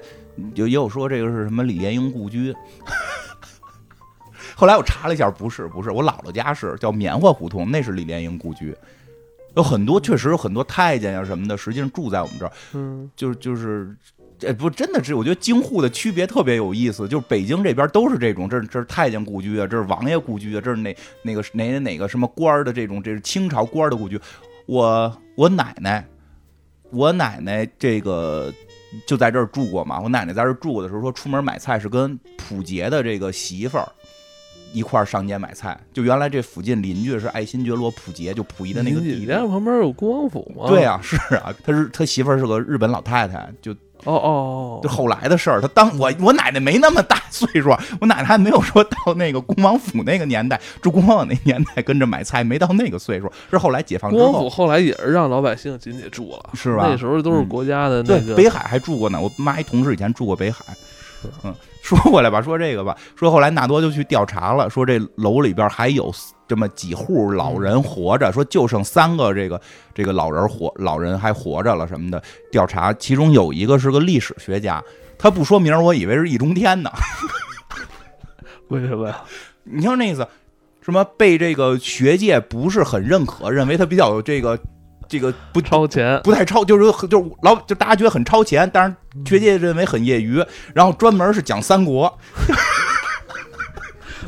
[0.54, 2.54] 有也有说这个是什么李莲英故居。
[4.56, 8.74] 后来我查了一下，不是不是，我姥姥家是叫棉花胡同，那是李莲英故居。
[9.56, 13.96] 有很多确实有很多太监呀什么的，实际上住在我们这儿，嗯，就是就是，
[14.38, 17.08] 这不真的是，我觉得京沪的区别特别有意思。
[17.08, 24.20] 就是北京这边都是这种，这是这是太监故居啊，这是王爷故居啊，这是哪哪个哪哪哪个什么官儿的这种，这是清朝官儿的故居。
[24.66, 26.06] 我我奶奶，
[26.92, 28.54] 我奶奶这个
[29.06, 30.00] 就在这儿住过嘛。
[30.00, 33.88] 我奶奶在这儿住过的时候说，出门买菜是跟溥杰的这个媳妇儿。
[34.74, 39.14] 一块儿上街买菜，就原来这附近邻居是爱新觉罗溥杰，就溥仪的那个弟弟。
[39.14, 40.68] 你你家旁边有恭王府吗？
[40.68, 45.62] 对，啊，是啊，他是他媳妇儿是个日本老太太，就哦哦就，后来的事儿。
[45.62, 54.66] 他当我我奶奶没那么大岁数，我奶奶还没有说到那个恭王府那个年代，住恭王府那年代跟着买菜，没到那个岁数，是后来解放之后恭王府后。
[54.68, 59.22] 来也是让老百姓进去住了，是吧那时候都是嗯国家的对那，个，北海还住过呢。
[59.22, 60.66] 我妈一同事以前住过北海。
[61.44, 66.12] 嗯，说过来吧，说这个吧，说后来纳多就去调查了，说这楼里边还有
[66.48, 69.60] 这么几户老人活着，说就剩三个这个
[69.94, 72.22] 这个老人活老人还活着了什么的。
[72.52, 74.84] 调查其中有一个是个历史学家，
[75.18, 76.92] 他不说名，我以为是易中天呢。
[78.70, 79.22] 为什么呀？
[79.64, 80.28] 你听那意思，
[80.82, 84.60] 什么被这个学界不是很认可，认为他比较有这个
[85.08, 92.12] 这个不超前，不太超，就是就是老就大家觉得很超前，但是学界认为很业余，然后专门是讲三国，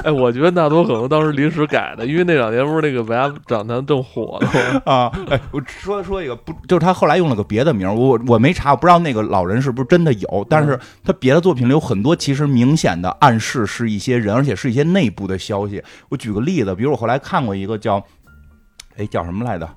[0.03, 4.81] 哎，我觉得纳多可能当时临时改的，因为那两年不是那个白鸭掌坛正火的吗？
[4.85, 15.83] 啊，哎，我说说一个不，就是他后来用了个别的名儿，我我没查，我不知道那个老人是不是真的有，但是他别的作品里有很多其实明显的暗示是一些人，而且是一些内部的消息。
[16.09, 18.03] 我举个例子，比如我后来看过一个叫，
[18.97, 19.67] 哎，叫什么来着？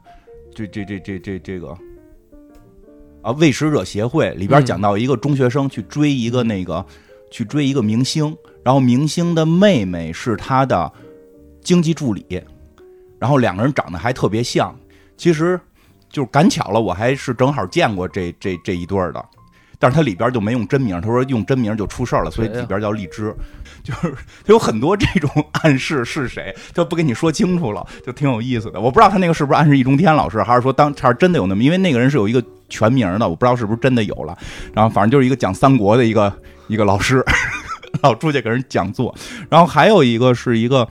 [0.54, 1.68] 这这这这这这个
[3.22, 6.84] 啊，喂食者协会里边嗯讲到一个中学生去追一个那个、
[7.30, 10.90] 去追一个明星，然后明星的妹妹是他的
[11.62, 12.24] 经济助理，
[13.18, 14.74] 然后两个人长得还特别像。
[15.16, 15.60] 其实
[16.08, 19.22] 就赶巧了，我还是正好见过这这这一对儿的，
[19.78, 23.34] 但是他里边就没用真名，他说用真名就出事儿了，所以里边叫荔枝，
[23.84, 24.10] 就是
[24.44, 28.80] 他有很多这种暗示是谁，就不跟你说清楚了，就挺有意思的。
[28.80, 34.36] 我不知道他那个是不是暗示易中天老师，还是说当还是真的有那么，因为那个人是有一个全名的，我不知道是不是真的有了。
[34.72, 36.32] 然后反正就是一个讲三国的一个
[36.70, 37.22] 一个老师，
[38.02, 39.14] 老出去给人讲座，
[39.50, 40.88] 然后还有一个是一个。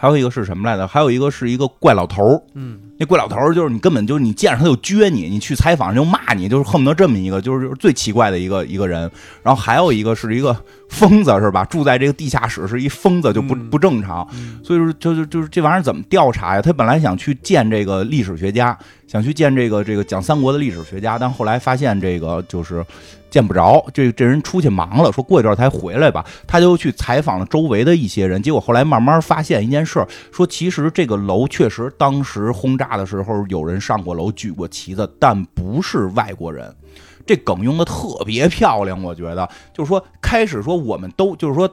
[0.00, 0.86] 还有一个是什么来着？
[0.86, 9.10] 还有一个是一个怪老头儿，嗯，那怪老头儿就是你根本就是你见着他就撅你，你去采访就骂你，就是恨不得这么一个，就是就是最奇怪的一个一个人。
[9.42, 10.56] 然后还有一个是一个
[10.88, 11.64] 疯子是吧？
[11.64, 14.24] 住在这个地下室是一疯子，就不嗯不正常。
[14.34, 16.62] 嗯所以说就就就是这玩意儿怎么调查呀？
[16.62, 22.86] 他本来想去见这个历史学家，想去见这个这个讲三国的历史学家，但后来发现这个就是
[23.30, 26.24] 见不着，这这人出去忙了，说过一段才回来吧。
[26.46, 36.74] 他就去采访了周围的一些人，结果后来慢慢发现一件事，说其实这个楼确实当时轰炸的时候有人上过楼举过旗子，但不是外国人。
[37.26, 41.68] 这梗用的特别漂亮，我觉得就是说开始说我们都就是说。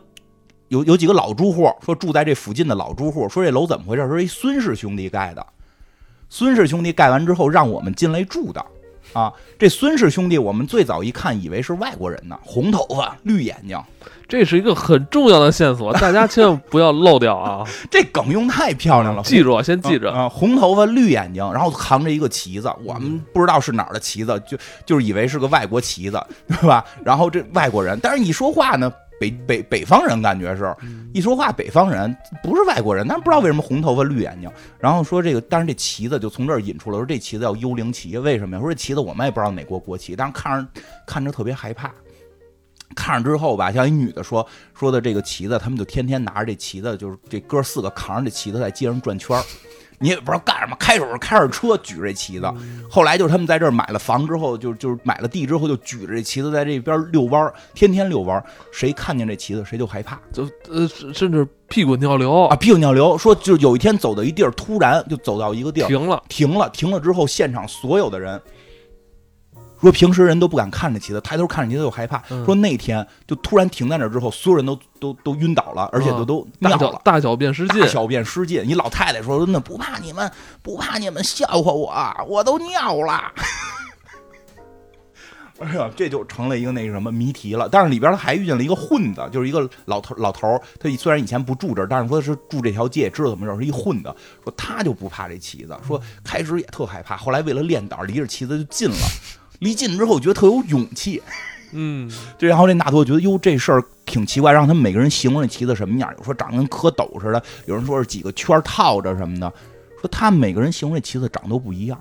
[0.70, 4.08] 有有几个老住户说住在这附近的老住户说这楼怎么回事？
[4.08, 5.46] 说一孙氏兄弟盖的，
[6.28, 8.66] 孙氏兄弟盖完之后让我们进来住的
[9.16, 9.34] 啊。
[9.58, 13.82] 这孙氏兄弟我们最早一看以为是外国人呢，红头发绿眼睛，
[14.28, 17.66] 这是一个很重要的线索，大家千万不要漏掉啊！
[17.90, 20.12] 这梗用太漂亮了，记住啊，先记着。
[20.12, 26.84] 啊，红头发绿眼睛，然后扛着一个旗子，我们不知道是哪儿的旗子，就就是以为是个外国旗子，对吧？
[27.04, 28.92] 然后这外国人，但是一说话呢，
[29.26, 30.76] 北北北方人感觉是
[31.14, 34.52] 一说话北方人不是外国人，但是不知道为什么红头发绿眼睛。
[34.80, 38.62] 然后说这个，但是这旗子就从这儿引出来，说这旗子叫幽灵旗，为什么呀？
[38.62, 41.92] 说这旗子我们也不知道哪国国旗，但是看着看着特别害怕。
[42.96, 44.46] 看着之后吧，像一女的说
[44.78, 49.44] 说的这个旗子，他们就天天拿着这旗子，就是这哥四个扛着这旗子在街上转圈儿
[50.00, 52.52] 你也不知道干什么，开手开着车举着这旗子。
[52.90, 58.46] 后来就是他们在这儿买了房之后，就就是买了地之后，就举着这旗子在这边遛弯儿，天天遛弯儿。
[58.72, 62.56] 谁看见这旗子，谁就害怕就呃，甚甚至屁滚尿流啊！
[62.56, 63.18] 屁滚尿流。
[63.18, 66.22] 说就有一天走到一地儿，突然就走到一个地儿，停了。
[66.28, 68.40] 停了，停了之后，现场所有的人
[69.86, 72.22] 说，平时人都不敢看着旗子，抬头看着旗子就害怕。
[72.30, 76.94] 嗯说那天就突然停在那儿之后，所有人都都都晕倒了，而且都啊都大尿了。
[76.94, 80.30] 小大小便失禁大，小便失禁，你老太太说：“那不怕你们，
[80.62, 83.32] 不怕你们笑话我，我都尿了。
[85.60, 87.70] ”哎呀，这就成了一个那个什么谜题了。
[87.70, 90.62] 但是里边他还遇见了一个混子，就是一个老头老头儿。
[90.80, 94.14] 他虽然以前不住这儿，但是说是住这条街，知道怎么着，是一混子。
[94.44, 98.98] 说他就不怕这旗子，说开始也特害怕，后来为了练胆，离着旗子就近了。
[99.60, 101.22] 离近之后觉得特有勇气，
[101.72, 109.52] 嗯， 对，然后这纳多觉得哟这事儿挺奇怪，让他们每个人形容这旗子什么样，有说长得跟蝌蚪似的，有人说是几个圈儿套着什么的，
[110.02, 112.00] 说他们每个人形容这旗子长都不一样。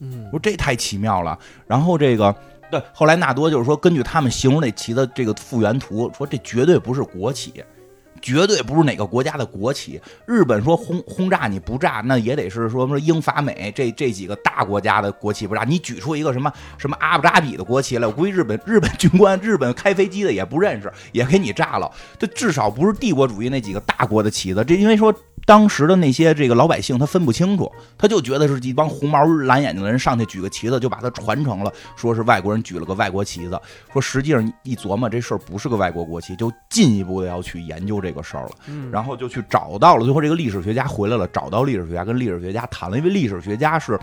[0.00, 1.38] 嗯我说这太奇妙了。
[1.66, 2.34] 然后这个
[2.70, 7.62] 对，后来纳多就是说，根据他们形容这旗的这个复原图，说这绝对不是国旗。
[8.24, 10.00] 绝对不是哪个国家的国旗。
[10.24, 15.62] 日本说轰轰炸你不炸，那也得是说说英法美这这几个大国家的国旗不炸。
[15.64, 21.90] 你举出一个什么什么阿布扎比的国旗来，我估计日本日本军官、日本开飞机的也不认识，也给你炸了。
[22.18, 24.64] 这至少不是帝国主义那几个大国的旗子。
[24.66, 33.60] 这因为说当时的那些这个老百姓他分不清楚，他就觉得是一帮红毛蓝眼睛的人上去举个旗子，就把它传承了，说是外国人举了个外国旗子。
[33.92, 38.50] 说实际上一琢磨，这事儿不是个外国国旗，就进一步的要去研究这个事儿了。
[38.68, 43.98] 嗯，然后就去找到了，最后这个历史学家回来了，找到历史学家，跟历史学家谈了，因为历史学家是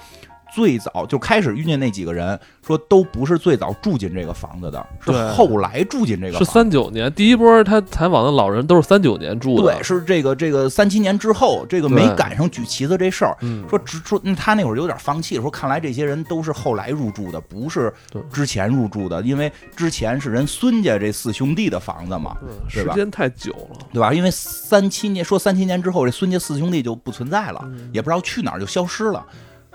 [0.53, 6.45] 最早就开始遇见那几个人，说都不是最早住进这个房子的，是后来住进这个是房子。
[6.45, 17.93] 是三九年，第一波他采访的老人都是三九年住的，对，是这个这个三七年之后，这个没赶上举旗子这事儿，嗯，说只说嗯他那会儿有点放弃，说看来这些人都是后来入住的，不是
[18.31, 24.13] 之前入住的，因为之前是人孙家这四兄弟的房子嘛，嗯对吧时间太久了，对吧？
[24.13, 29.25] 因为三七年说三七年之后，这孙家四兄弟就不存在了，嗯也不知道去哪儿就消失了。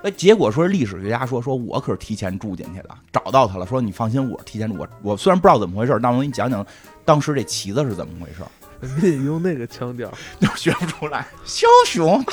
[0.06, 6.64] 哎，结果说历史学家说，说我可是提前住进去的，找到他了，说你放心，我提前住，我我虽然不知道怎么回事，但我给你讲讲
[7.04, 8.44] 当时这旗子是怎么回事。
[8.78, 11.26] 你得用那个腔调，就学不出来。
[11.44, 12.24] 枭雄，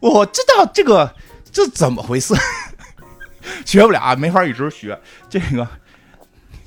[0.00, 1.14] 我知道这个
[1.52, 2.34] 这怎么回事，
[3.64, 5.00] 学不了，没法一直学。
[5.30, 5.68] 这个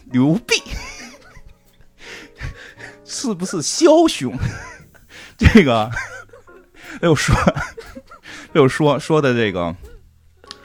[0.06, 0.56] 刘备
[3.04, 4.34] 是不是枭雄？
[5.38, 5.92] 这个
[7.02, 7.36] 哎，我说
[8.56, 9.76] 又说说的这个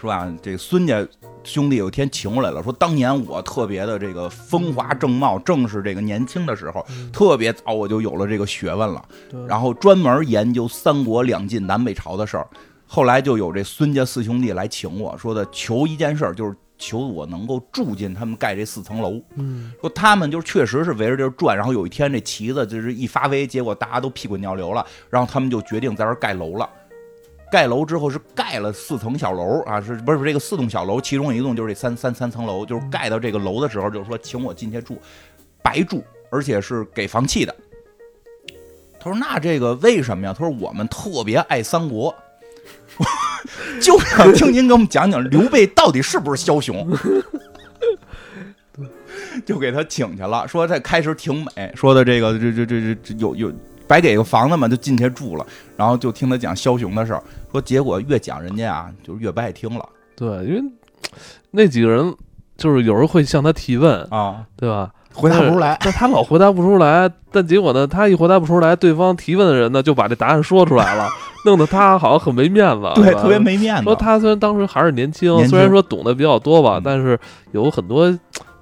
[0.01, 1.07] 说啊，这孙家。
[1.43, 9.03] 兄弟有一天请过来了，说当年我特别的这个风华正茂，正是这个年轻的时候，特别早我就有了这个学问了，
[9.49, 12.47] 然后专门研究三国两晋南北朝的事儿。
[12.87, 19.19] 后来就有这孙家四兄弟来请我说的，求一件事，就是求我能够住进他们盖这四层楼。
[19.37, 26.69] 嗯，说他们就确实是围着这转，然后有一天这旗子就是一发威，结果大家都屁滚尿流了，然后他们就决定在这儿盖楼了。
[27.51, 31.01] 盖楼之后是盖了四层小楼啊，是不是这个四栋小楼？
[31.01, 35.01] 其中一栋就是这三三三层楼，就是盖到这个楼的时候，就是说请我进去住，
[35.63, 37.55] 白住，而且是给房契的。
[39.01, 42.15] 他说：“那这个为什么呀？”他说：“我们特别爱三国，
[43.81, 46.87] 就想听您给我们讲讲刘备到底是不是枭雄。”
[49.47, 53.53] 就给他请去了，说这开始挺美，说的这个这这这这有有。
[53.91, 55.45] 白给个房子嘛，就进去住了，
[55.77, 57.21] 然后就听他讲枭雄的事儿，
[57.51, 59.85] 说结果越讲人家啊，就越不爱听了。
[60.15, 60.63] 对，因为
[61.51, 62.15] 那几个人
[62.57, 64.93] 就是有人会向他提问啊，对吧？
[65.13, 71.09] 回答不出来，但他老回答不出来，但结果呢，他一回答不出来，对方提问的人呢就把这答案说出来了，
[71.45, 73.83] 弄得他好像很没面子，对，特别没面子。
[73.83, 77.19] 说他虽然当时还是年轻，虽然说懂得比较多吧，但是
[77.51, 78.17] 有很多。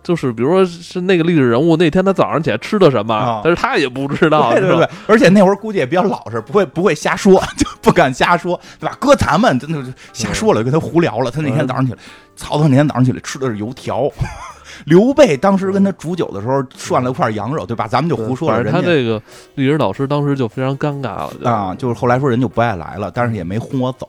[0.08, 4.88] 就是比如说是那个历史人物，那天他早上起来吃的什么，但是他也不知道，对对对。
[5.06, 8.96] 而且那会儿估计也比较老实，不会不会瞎说， 就不敢瞎说，对吧？
[8.98, 11.30] 搁咱们真的是瞎说了，跟他胡聊了。
[11.30, 11.98] 他那天早上起来，
[12.36, 14.10] 曹操那天早上起来吃的是油条，
[14.86, 17.86] 刘备当时跟他煮酒的时候涮了块羊肉，对吧？
[17.86, 18.64] 咱们就胡说了。
[18.64, 19.20] 他这个
[19.56, 24.08] 历史老师当时就非常尴尬了啊，就是后来说人就不爱来了，但是也没轰我走，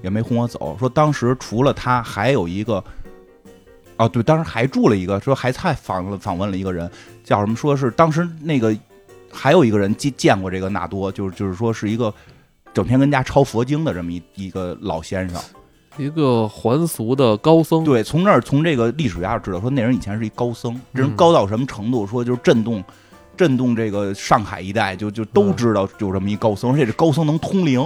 [0.00, 0.74] 也没轰我走。
[0.80, 2.82] 说当时除了他，还有一个。
[3.96, 6.90] 哦，对，当时还住了一个，说还再访了访问了一个人，
[7.22, 7.54] 叫什么？
[7.54, 8.76] 说是当时那个
[9.32, 12.12] 还有一个人见见过这个纳多，就是就是说是一个
[12.72, 15.40] 整天跟家抄佛经的这么一一个老先生，
[15.96, 17.84] 一个还俗的高僧。
[17.84, 22.04] 对，从那儿从这个历史学家知道，说那人以前是一高僧，这人高到什么程度？
[22.04, 22.82] 说就是震动
[23.36, 27.80] 震动这个上海一带，就就都知道有这么一高僧，而且这高僧能通灵。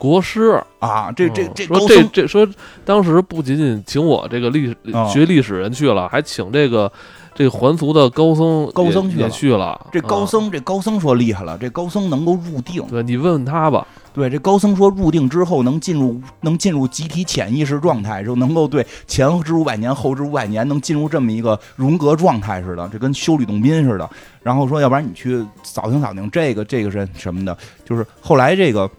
[0.00, 2.48] 国师啊，这这这说这这说，
[2.86, 4.74] 当时不仅仅请我这个历
[5.12, 6.90] 学历史人去了，还请这个
[7.34, 9.78] 这个还俗的高僧高僧也去了。
[9.92, 12.82] 这高僧这高僧说厉害了，这高僧能够入定。
[12.88, 13.86] 对你问问他吧。
[14.14, 24.08] 对，这高僧说入定之后能进入能进入集体潜意识状态，就能够对前知五百年后知五百年能进入这么一个荣格状态似的，这跟修吕洞宾似的。
[24.42, 28.90] 然后说，要不然你去扫听扫听这个这个是什么的，就是后来这个。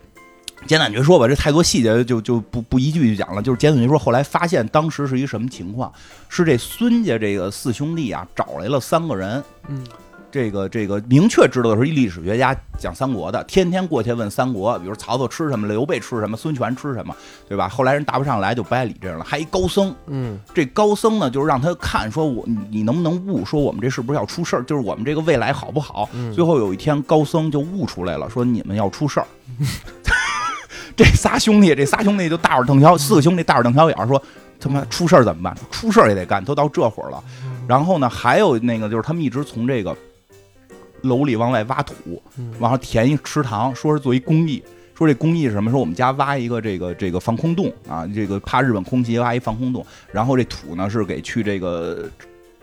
[0.68, 3.42] 简短就说吧，这太多细节就就不不一句就讲了。
[3.42, 5.92] 就是简短就说，后来发现当时是一什么情况？
[6.30, 9.44] 是这孙家这个四兄弟啊，找来了三个人。
[9.68, 9.84] 嗯，
[10.32, 17.14] 这个这个明确知道的是一历史学家讲三国的，天天过去问三国，比如曹操吃什么，刘备吃什么，孙权吃什么，
[17.50, 17.68] 对吧？
[17.68, 19.26] 后来人答不上来，就不爱理这人了。
[19.26, 24.64] 还一高僧，嗯，这高僧呢，就是让他看，说我你能不能悟，说我们这是不是要出事儿？
[24.64, 26.08] 就是我们这个未来好不好？
[26.34, 29.28] 最后有一天，高僧就悟出来了，说你们要出事儿。
[31.04, 34.22] 这仨兄弟，这仨兄弟就大耳瞪小，四个兄弟大耳瞪小眼，说
[34.60, 35.58] 他妈出事儿怎么办？
[35.72, 37.24] 出事儿也得干，都到这会儿了。
[37.68, 39.98] 然后呢，还有那个就是他们一直从这个
[41.02, 42.22] 楼里往外挖土，
[42.60, 44.62] 往上填一池塘，说是做一公益。
[44.94, 45.72] 说这工艺是什么？
[45.72, 49.84] 说我们家挖一个这个这个防空洞啊，这个怕日本空袭，挖一防空洞。
[50.12, 52.08] 然后这土呢是给去这个。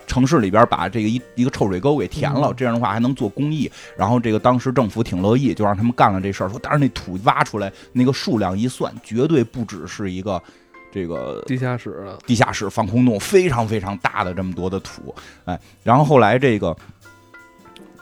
[0.08, 3.70] 城市里边把这个一一个臭水沟给填了，这样的话还能做公益。
[3.96, 6.48] 然后这个当时政府挺乐意，就让他们干了这事儿。
[6.48, 10.42] 说，但是那土挖出来那个数量一算，绝对不只是一个
[10.90, 15.14] 这个地下室，地下室防空洞非常非常大的这么多的土。
[15.44, 16.76] 哎，然后后来这个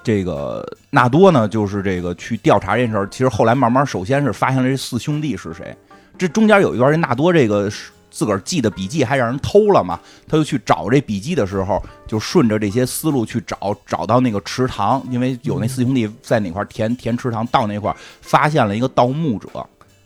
[0.02, 3.09] 这个纳多呢，就是这个去调查这事儿。
[3.09, 5.76] 其实后来慢慢，首先是发现了这四兄弟是谁。
[6.16, 7.90] 这中间有一段，这纳多这个是。
[8.16, 10.00] 自个儿记的笔记还让人偷了嘛？
[10.26, 19.48] 他就去找这笔记的时候，就顺着这些思路去找，找到那个池塘，因为有那四兄弟在哪块填填池塘，到那块发现了一个盗墓者。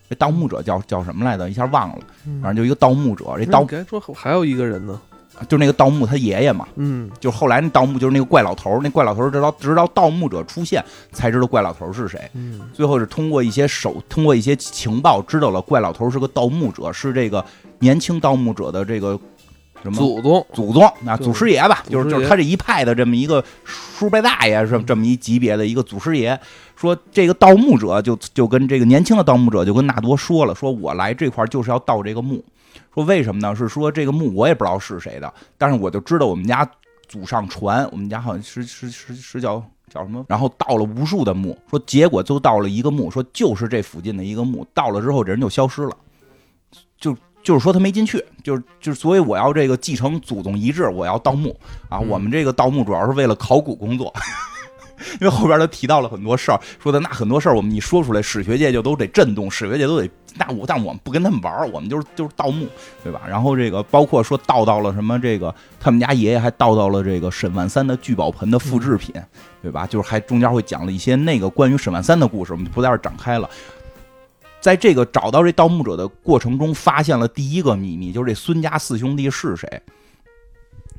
[0.08, 1.48] 这盗墓者叫叫什么来着？
[1.48, 1.98] 一下忘了，
[2.42, 3.26] 反正就一个盗墓者。
[3.38, 3.64] 这盗
[4.12, 5.00] 还有一个人呢。
[5.48, 17.44] 就那个盗墓他爷爷嘛，嗯，就后来那盗墓就是那个怪老头那怪老头直到直到盗墓者出现才知道怪老头是谁，嗯，最后是通过一些手，通过一些情报知道了怪老头是个盗墓者，是这个
[17.78, 19.18] 年轻盗墓者的这个
[19.82, 20.46] 什么祖宗。
[20.52, 26.38] 祖宗啊，祖师爷吧，就是就是他这一派的这么一个叔伯大爷是这么一级别的一个祖师爷。
[26.76, 32.42] 说这个盗墓者就就跟这个年轻的盗墓者就跟纳多说了，说我来这块儿就是要盗这个墓。
[32.94, 33.54] 说为什么呢？
[33.54, 36.68] 是说这个墓我也不知道是谁的，但是我就知道我们家
[37.08, 45.96] 祖上传，我们家好像是是是是叫叫什么，然后盗了无数的墓，说结果就盗了一个墓，说就是这附近的一个墓，盗了之后这人就消失了，
[46.98, 54.12] 就就是说他没进去，就是就是所以我要这个继承祖宗遗志，我要盗墓啊，我们这个盗墓主要是为了考古工作。
[55.20, 62.66] 因为后边他提到了很多事儿，说的那很多事儿我们一说出来，史学界就都得震动，史学界都得那我，但我们不跟他们玩儿，我们就是就是盗墓，
[63.02, 63.22] 对吧？
[63.28, 69.14] 然后这个包括说盗到了什么，这个他们家爷爷还盗到了这个沈万三的聚宝盆的复制品，
[69.62, 69.86] 对吧？
[69.86, 73.48] 就是还中间会讲了一些那个关于沈万三的故事，我们就不在这儿展开了。
[74.60, 79.82] 在这个找到这盗墓者的过程中，发现了第一个秘密，就是这孙家四兄弟是谁？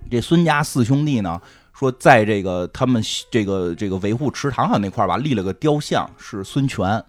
[0.10, 1.40] 这孙家四兄弟呢，
[1.74, 7.04] 说在这个他们这个这个维护池塘上那块儿吧，立了个雕像，是孙权。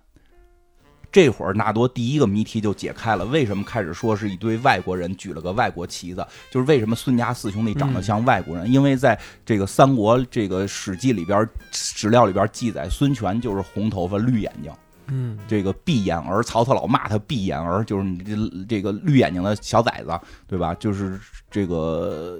[1.10, 6.26] 这会儿纳多第一个谜题就解开了，为什么开始说是一堆外国人举了个外国旗子？
[6.50, 8.72] 就是为什么孙家四兄弟长得像外国人？
[8.72, 14.72] 因为在这个三国这个史记里边史料里边记载，孙权就是红头发绿眼睛。
[15.08, 20.74] 嗯，这个闭眼儿，曹操老骂他闭眼儿，就是你这这个绿眼睛的小崽子，对吧？
[20.76, 22.38] 就是这个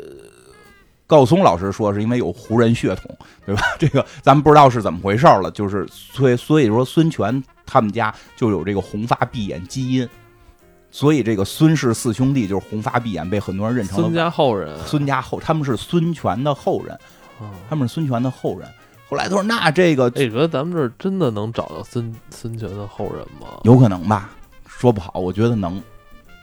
[1.13, 3.61] 高松老师说是因为有胡人血统，对吧？
[3.79, 10.09] 这个咱们不知道是怎么回事儿了，就是所以所以说孙权他们家就有这个红发碧眼基因，
[10.91, 16.95] 所以这个孙氏四兄弟就是红发碧眼，被很多人认成了孙家后人，孙家后，他们是孙权的后人，
[17.39, 18.67] 啊他们是孙权的后人。
[19.07, 23.49] 后来他说那这个你觉得，咱们这儿真的能找到孙孙权的后人吗？
[23.65, 24.31] 有可能吧，
[24.67, 25.79] 说不好，我觉得能，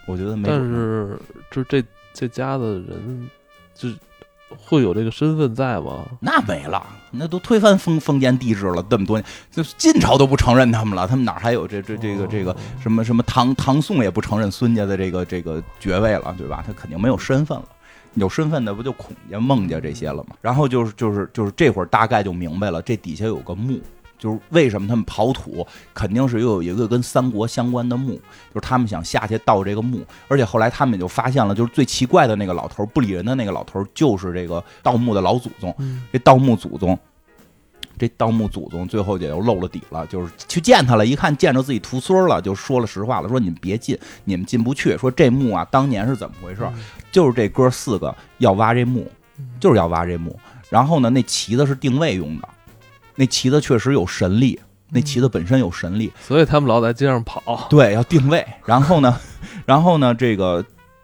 [0.06, 0.60] 我觉得没准但。
[0.60, 3.28] 是就这这家的人，
[3.74, 3.90] 就
[4.58, 6.06] 会有这个身份在吗？
[6.20, 16.64] 那没了，那都推翻封封建帝制了，这么多年，就是晋朝都不承认他们了，他们哪还有这这这个这个哦什么什么唐唐宋也不承认孙家的这个这个爵位了，对吧？
[16.66, 17.66] 他肯定没有身份了。
[18.16, 20.36] 有身份的不就孔家、孟家这些了吗？
[20.42, 23.80] 然后就是就是就是这会儿大概就明白了，这底下有个墓，
[24.20, 28.14] 就是为什么他们刨土，肯定是又有一个跟三国相关的墓，
[28.54, 35.74] 就是他们想下去盗这个墓，而且后来他们也就发现了，就是最奇怪的那个老头儿不理人的那个老头儿，就是这个盗墓的老祖宗。
[35.80, 37.00] 嗯，这盗墓祖宗，
[37.98, 44.98] 这盗墓祖宗最后也就露了底了，就是去见他了，一看见着自己徒孙了，就说了实话了，说你们别进，你们进不去。
[44.98, 46.62] 说这墓啊，当年是怎么回事？
[47.12, 49.10] 就是这哥四个要挖这墓，
[49.60, 50.38] 就是要挖这墓。
[50.70, 52.48] 然后呢，那旗子是定位用的，
[53.20, 54.58] 那旗子确实有神力，
[54.92, 57.68] 那旗子本身有神力，所以他们老在街上跑。
[57.70, 58.48] 对，要定位。
[58.66, 59.20] 然后呢，
[59.68, 60.64] 然后呢，这个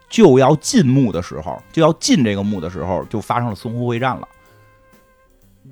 [0.09, 4.26] 就要进墓的时候，就要进这个墓的时候，就发生了淞沪会战了，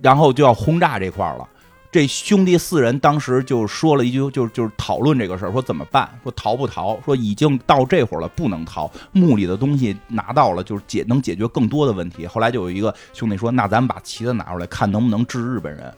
[0.01, 1.47] 然后就要轰炸这块儿了。
[1.89, 6.09] 这兄弟四人当时就说了一句，就就是讨论这个事儿，说怎么办？
[6.23, 6.99] 说逃不逃？
[7.05, 8.91] 说已经到这会儿了，不能逃。
[9.13, 12.27] 墓里的东西拿到了，就是解能解决更多的问题。
[12.27, 15.93] 后来就有一个兄弟说，那咱们把旗子拿出来，看能不能治日本人。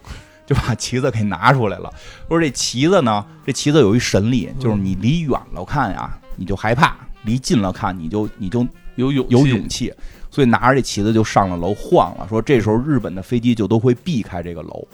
[0.45, 1.91] 就把旗子给拿出来了。
[2.27, 9.93] 说这旗子呢，这旗子有一神力，就是你离远了看呀，你就害怕；离近了看，你就你就有勇有勇气。
[10.31, 12.27] 所以拿着这旗子就上了楼晃了。
[12.27, 14.85] 说这时候日本的飞机就都会避开这个楼，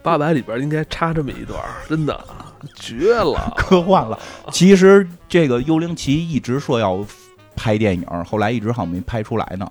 [0.00, 2.24] 八百里边应该插这么一段儿，真的
[2.76, 3.52] 绝了。
[3.58, 4.16] 科幻了。
[4.52, 7.04] 其实这个《幽灵旗》一直说要
[7.56, 9.68] 拍电影，后来一直好像没拍出来呢。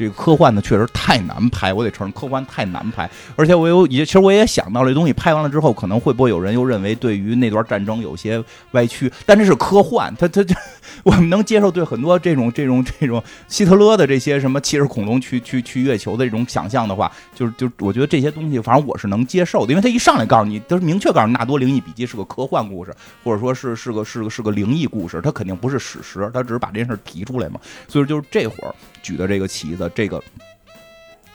[0.00, 3.08] 这个科幻的确实太难拍，我得承认科幻太难拍。
[3.36, 9.12] 而且我有也，其实我也想到这东西拍完了之后，可能会不会有人又认为对于那段战争有些歪曲？
[9.26, 10.54] 但这是科幻，它它这
[11.02, 27.60] 我们能接受对很多这种这种这种希特勒的这些什么骑着恐龙去去去月球的这种想象的话，就是就我觉得这些东西，反正我是能接受的，因为他一上来告诉你，都是明确告诉你《纳多灵异笔记》是个科幻故事，或者说是是个是个是个灵异故事，它肯定不是史实，他只是把这件事提出来嘛。
[27.86, 30.22] 所以就是这会儿举的这个旗子，这个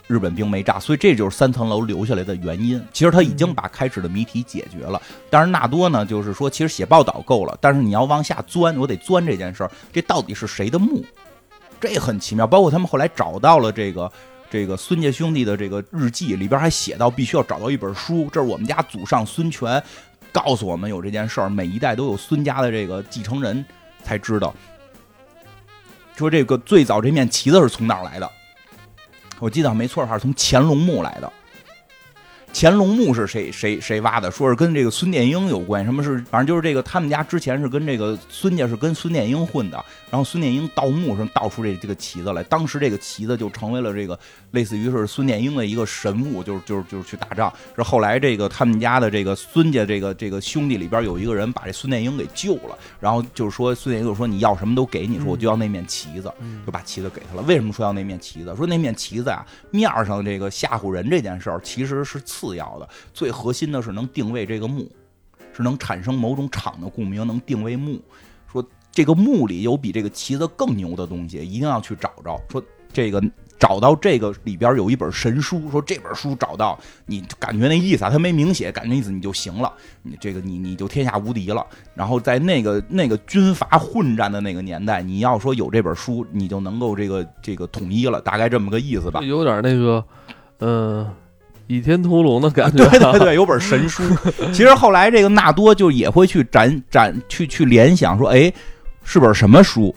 [0.06, 2.82] 日本兵没炸，所以这就是三层楼留下来的原因。
[2.92, 5.00] 其实他已经把开始的谜题解决了。
[5.30, 11.04] 当然，纳多呢，就是说，其实写报道够了，但是你要往下钻，我得钻这件事儿，这到底是谁的墓？
[11.80, 12.46] 这很奇妙。
[12.46, 14.10] 包括他们后来找到了这个。
[14.48, 19.82] 这个孙家兄弟的这个日记里边还写到，必须要找到一本书，这是我们家祖上孙权
[20.32, 23.62] 告诉我们有这件事儿，每一代都有孙家的这个继承人
[24.04, 24.54] 才知道。
[26.14, 28.30] 说这个最早这面旗子是从哪儿来的？
[29.38, 31.32] 我记得没错的话是从乾隆墓来的。
[32.58, 34.30] 乾隆墓是谁谁谁挖的？
[34.30, 44.18] 说是跟这个孙殿英有关，什么是反正就是这个他们家之前是跟这个孙家是跟孙殿英混的，然后孙殿英盗墓上盗出这这个旗子来，当时这个旗子就成为了这个
[44.52, 47.52] 类似于是孙殿英的一个神物，就是就是就是去打仗。
[47.74, 56.32] 是后来这个他们家的这个孙家这个这个兄弟里边有一个人把这孙殿英给救了，然后就是说孙殿英就说你要什么都给你，说我就要那面旗子，
[56.64, 57.42] 就把旗子给他了。
[57.42, 58.54] 为什么说要那面旗子？
[58.56, 62.36] 说那面旗子啊面上这个吓唬人这件事儿其实是次。
[62.36, 64.86] 次要的，最核心的是能定位这个墓，
[65.56, 67.98] 是能产生某种场的共鸣，能定位墓。
[68.96, 72.40] 说这个墓里有比这个旗子更牛的东西，一定要去找着。
[72.48, 73.22] 说这个
[73.58, 79.70] 找到这个里边有一本神书，说这本书找到，你感觉那意思啊，他没明写，感觉意思你就行了，
[80.02, 81.64] 你这个你你就天下无敌了。
[81.94, 89.20] 然后在那个那个军阀混战的那个年代，你要说有这本书，你就能够这个这个统一了，大概这么个意思吧。
[89.22, 90.04] 有点那个，
[90.60, 91.06] 嗯。
[91.68, 94.02] 倚天屠龙的感觉， 对对对，有本神书。
[94.52, 98.52] 其实后来这个纳多就也会去展展去去联想说，哎，
[99.06, 99.94] 是本什么书？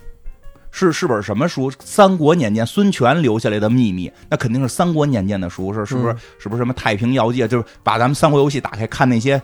[0.72, 1.70] 是是本什么书？
[1.80, 6.16] 三国年间孙权留下来的秘密，那肯定是三国年间的书，是是不是？
[6.38, 7.46] 是不是什么太平要记？
[7.48, 9.42] 就是把咱们三国游戏打开看那些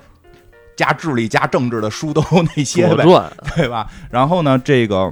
[0.78, 3.04] 加智力加政治的书都有哪些呗？
[3.56, 3.90] 对吧？
[4.12, 5.12] 然后呢，这个，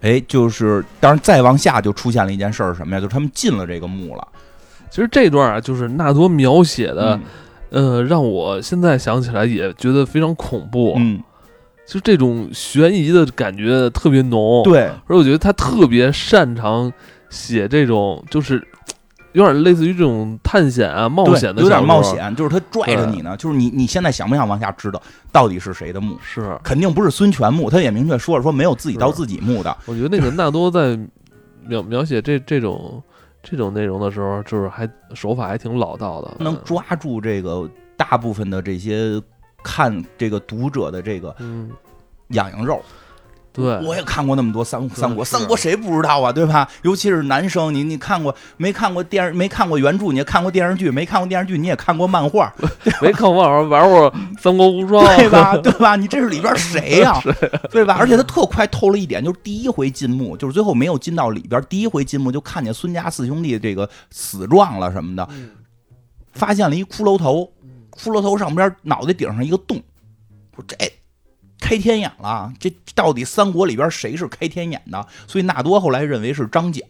[0.00, 3.00] 哎，就是当然再往下就出现了一件事儿，什么呀？
[3.00, 4.28] 就是他们进了这个墓了。
[4.90, 7.18] 其实这段啊，就是纳多描写的，
[7.70, 10.94] 呃，让我现在想起来也觉得非常恐怖。
[10.98, 11.22] 嗯，
[11.86, 14.62] 就这种悬疑的感觉特别浓。
[14.64, 16.92] 对，而我觉得他特别擅长
[17.30, 18.66] 写这种，就是
[19.32, 22.34] 有点类似于这种探险啊、冒险的，有点冒险。
[22.36, 25.00] 就是他拽着你呢，就是你你现在想不想往下知道
[25.32, 26.16] 到底是谁的墓？
[26.22, 27.68] 是，肯定不是孙权墓。
[27.68, 29.76] 他也明确说了，说没有自己盗自己墓的。
[29.86, 30.98] 我觉得那个纳多在
[31.66, 33.02] 描 描写这这种。
[33.46, 39.20] 这种内容的时候，就是还手法还挺老道的，能抓住这个大部分的这些
[39.64, 41.34] 看这个读者的这个
[42.28, 42.80] 痒痒肉。
[43.52, 46.32] 对，我也看过那么多三三国，三国谁不知道啊？
[46.32, 46.68] 对吧？
[46.82, 49.32] 尤其是男生，你你看过没看过电视？
[49.32, 50.90] 没看过原著，你也看过电视剧？
[50.90, 52.52] 没看过电视剧，你也看过漫画？
[53.00, 54.10] 没看过漫画，玩过
[54.40, 55.56] 《三国无双》， 对吧？
[55.62, 55.94] 对吧？
[55.94, 57.16] 你这是里边谁呀？
[57.70, 57.94] 对吧？
[57.96, 65.28] 而且他特快透了一点，就是第一回进墓，就是最后没有进到里边，第一回进墓就看见孙家四兄弟这个死状了什么的，
[66.32, 67.48] 发现了一骷髅头，
[67.96, 69.82] 骷髅头上边脑袋顶上一个洞，
[70.54, 70.76] 说这。
[71.60, 75.06] 开天眼了，这到底三国里边谁是开天眼的？
[75.26, 76.82] 所以纳多后来认为是张角，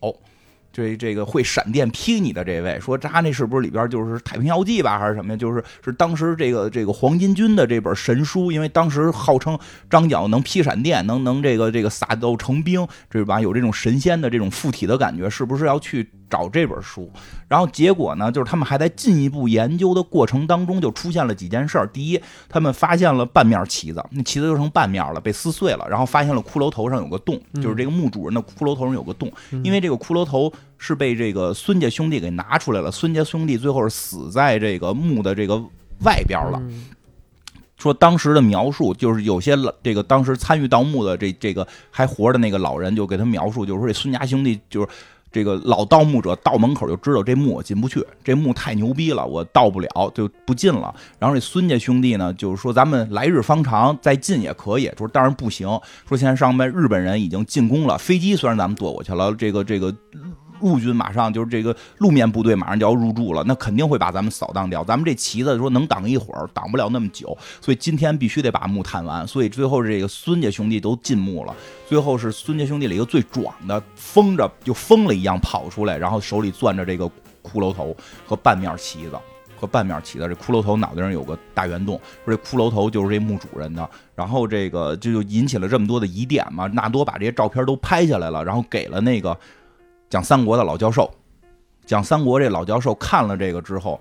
[0.73, 5.37] 这这个会闪电劈你的这位，说他那是不是里边就是《太平要记》吧，还是什么呀？
[5.37, 9.57] 就是是当时这个这个黄巾军的这本神书，因为当时号称
[9.89, 13.41] 张角能劈闪电，能能这个这个撒豆成兵，这吧？
[13.41, 16.11] 有这种神仙的这种附体的感觉，是不是要去？
[16.35, 17.09] 找这本书，
[17.47, 21.87] 然后结果呢，就是他们还在进一步研究的过程当中，就出现了几件事儿。
[21.87, 25.87] 第一，他们发现了半面旗子，那旗子就成半面了，被撕碎了。
[25.89, 29.31] 然后发现了骷髅头上有个洞，就是这个墓主人的骷髅头上有个洞，
[29.63, 32.91] 因为这个骷髅头是被这个孙家兄弟给拿出来了。
[32.91, 35.57] 孙家兄弟最后是死在这个墓的这个
[36.01, 36.61] 外边了。
[37.77, 44.89] 说当时的描述就是有些这个当时参与盗墓的这这个还活着那个老人就给他描述，就是说这孙家兄弟就是。
[45.35, 50.95] 这个老盗墓者到门口就知道这墓我进不去，这墓太牛逼了，我到不了就不进了。
[51.19, 54.89] 然后这孙家兄弟呢，就是说咱们来日方长，再进也可以。
[54.97, 55.67] 说当然不行，
[56.09, 59.93] 说现在上面日本人已经进攻了，飞机虽然咱们躲过去了，这个这个。
[60.61, 64.83] 陆军马上就是这个路面部队马上就要入驻了，那肯定会把咱们扫荡掉。
[64.85, 69.27] 咱们这旗子说能挡一会儿，挡不了那么久，所以今天必须得把墓探完。
[69.27, 71.55] 所以最后这个孙家兄弟都进墓了。
[71.87, 77.05] 最后是孙家兄弟里一个最壮的，疯着就疯了一样跑出来，然后手里攥着这个
[77.43, 77.95] 骷髅头
[78.27, 79.19] 和半面旗子
[79.57, 80.27] 和半面旗子。
[80.27, 83.87] 这骷髅头脑袋上有个大圆洞，说这骷髅头就是这墓主人的。
[84.15, 86.67] 然后这个就引起了这么多的疑点嘛。
[86.69, 89.37] 纳多把这些照片都拍下来了，然后给了那个。
[90.15, 91.13] 讲三国的老教授，
[91.85, 94.01] 讲三国这老教授看了这个之后，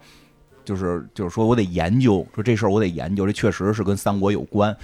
[0.63, 4.77] 就是就是说我得研究，说这事儿我得研究，这确实是跟三国有关。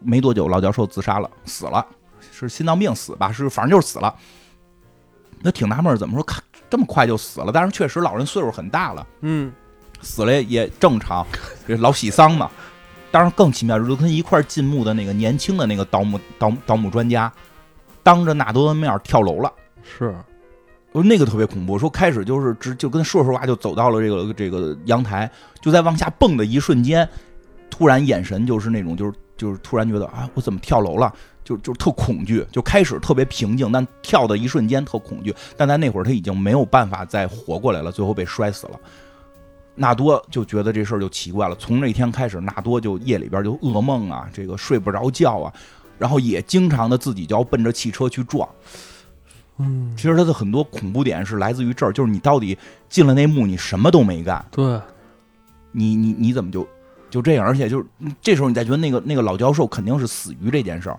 [0.00, 1.86] 没多久，老教授自杀了，死了，
[2.32, 3.30] 是心脏病死吧？
[3.30, 4.14] 是反正就是死了。
[5.42, 7.52] 那挺纳闷，怎么说看这么快就死了？
[7.52, 9.52] 但是确实老人岁数很大了，嗯，
[10.00, 11.26] 死了也正常，
[11.78, 12.50] 老喜丧嘛。
[13.10, 17.30] 当然更奇妙，就跟一块进墓的那个年轻的那个盗墓盗盗墓专家，
[18.02, 20.16] 当着纳多的面跳楼了，是。
[20.92, 25.30] 说那个特别恐怖，说开始就是直就跟说实话就走到了这个这个阳台，
[25.60, 27.08] 就在往下蹦的一瞬间，
[27.70, 31.12] 突然眼神就是那种就是就是突然觉得啊我怎么跳楼了，
[31.44, 38.80] 就就特恐惧，就开始特别平静，但跳的一瞬间特恐惧，但在那会儿他已经没有办法再活过来了，最后被摔死了。
[39.74, 41.54] 纳多就觉得这事儿就奇怪了。
[41.54, 45.52] 从那天开始，纳多就夜里边就噩梦啊，这个睡不着觉啊，
[45.98, 48.48] 然后也经常的自己就要奔着汽车去撞。
[49.58, 52.56] 嗯，其实他的很多恐怖点是来自于这儿，就是你到底
[52.88, 54.80] 进了那墓，你什么都没干，对，
[55.72, 56.66] 你你你怎么就
[57.10, 57.44] 就这样？
[57.44, 60.96] 而且就是嗯这时候你再觉得那个那个老教授肯定是死于这件事儿，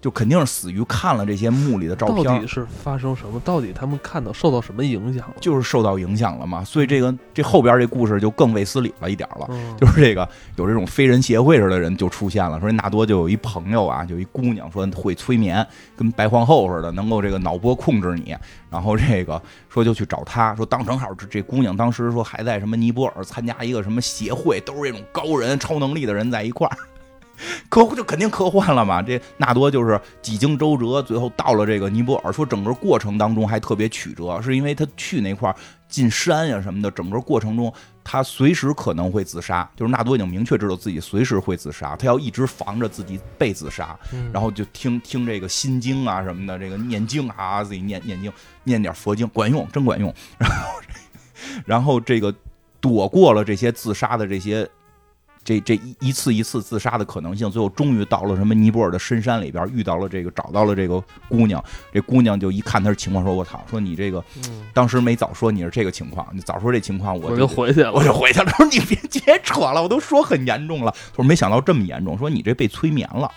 [0.00, 3.40] 就肯定是死于看了这些墓里的照片到底，是发生什么？
[3.40, 5.34] 到底他们看到受到什么影响了？
[5.40, 6.62] 就是受到影响了嘛。
[6.62, 9.46] 所以这个这后边这故事就更卫斯理了一点了。
[9.50, 15.66] 嗯，就是这个有这种非人协会似的人就出现了，说纳多就有一朋友啊，就一姑娘说会催眠，
[15.96, 18.36] 跟白皇后似的，能够这个脑波控制你。
[18.70, 26.76] 然后这个说就去找他，说当正好这这姑娘当时说还在什么尼泊尔参加一个什么协会，都是这种高人、超能力的人在一块儿。
[27.68, 32.32] 科就肯定科幻了嘛，这纳多就是几经周折，最后到了这个尼泊尔。
[32.32, 35.56] 说整个过程当中还特别曲折，是因为他去那块儿
[35.88, 37.72] 进山呀什么的，整个过程中
[38.02, 39.68] 他随时可能会自杀。
[39.76, 48.32] 就是纳多已经明确知道自己随时会自杀，他要一直防着自己被自杀，嗯然后就听听这个心经啊什么的，这个念经啊，自己念念经，
[48.64, 50.12] 念点佛经，管用，真管用。
[50.38, 50.80] 然后，
[51.66, 52.34] 然后这个
[52.80, 54.68] 躲过了这些自杀的这些。
[55.46, 61.62] 这这一一次一次自杀的可能性，最后终于到了什么尼泊尔的深山里边，遇到了这个找到了这个姑娘。
[61.92, 68.46] 这姑娘就一看他的情况，说：“我操，说你这个嗯当时没早说你是这个情况，你早说这情况，我我就就回去了，我就回去了。
[68.46, 70.90] 他说你别别扯了，我都说很严重了。
[70.90, 73.30] 他说没想到这么严重，说你这被催眠了。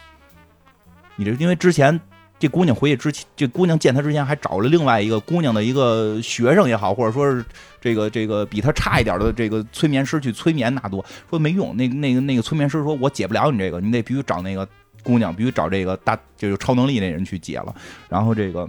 [1.16, 2.00] 你这因为之前
[2.40, 7.46] 这姑娘回去之前，这姑娘见他之前还找了另外一个姑娘的一个学生也好，或者说是
[7.82, 11.76] 这个这个比他差一点的这个催眠师去催眠纳多，说没用。
[11.76, 14.68] 那那个那个催眠师说我解不了你这个，你得必须找那个
[15.04, 17.76] 姑娘，必须找这个大就是超能力那人去解了。
[18.08, 18.68] 然后这个。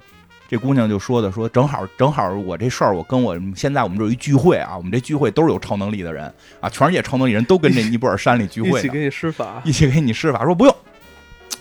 [0.49, 6.25] 这姑娘就说的说，正好正好我这事儿，我跟我现在我们这有一聚会啊，我们这聚会都是有超能力的人
[6.61, 10.77] 啊，全世界超能力人都跟这尼泊尔山里聚会，一起给你施法，一起给你施法，说不用，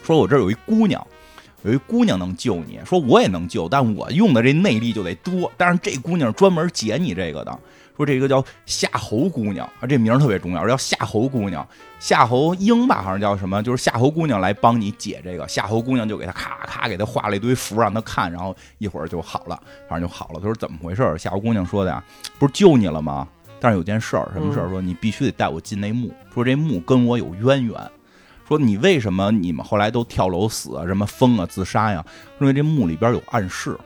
[0.01, 1.05] 说我这儿有一姑娘，
[1.63, 7.59] 有一姑娘能救你，说我也能救，但我用的这内力就得多，但是这姑娘专门解你这个的，
[7.97, 11.67] 说这个叫夏侯姑娘啊，这名儿特别重要，叫夏侯姑娘，
[11.99, 20.35] 夏侯婴吧，好像叫什么，就是夏侯姑娘来帮你解这个，夏侯姑娘就给他咔咔给他画了一堆符让他看，然后一会儿就好了，反正就好了。
[20.35, 21.17] 他说怎么回事？
[21.17, 22.01] 夏侯姑娘说的呀，
[22.37, 23.27] 不是救你了吗？
[23.59, 24.69] 但是有件事儿，什么事儿？
[24.69, 27.75] 说你必须得带我进那墓，说这墓跟我有渊源。
[28.49, 32.03] 说你为什么你们后来都跳楼死啊，什么疯啊、自杀呀？
[32.41, 33.77] 因为这墓里边有暗示，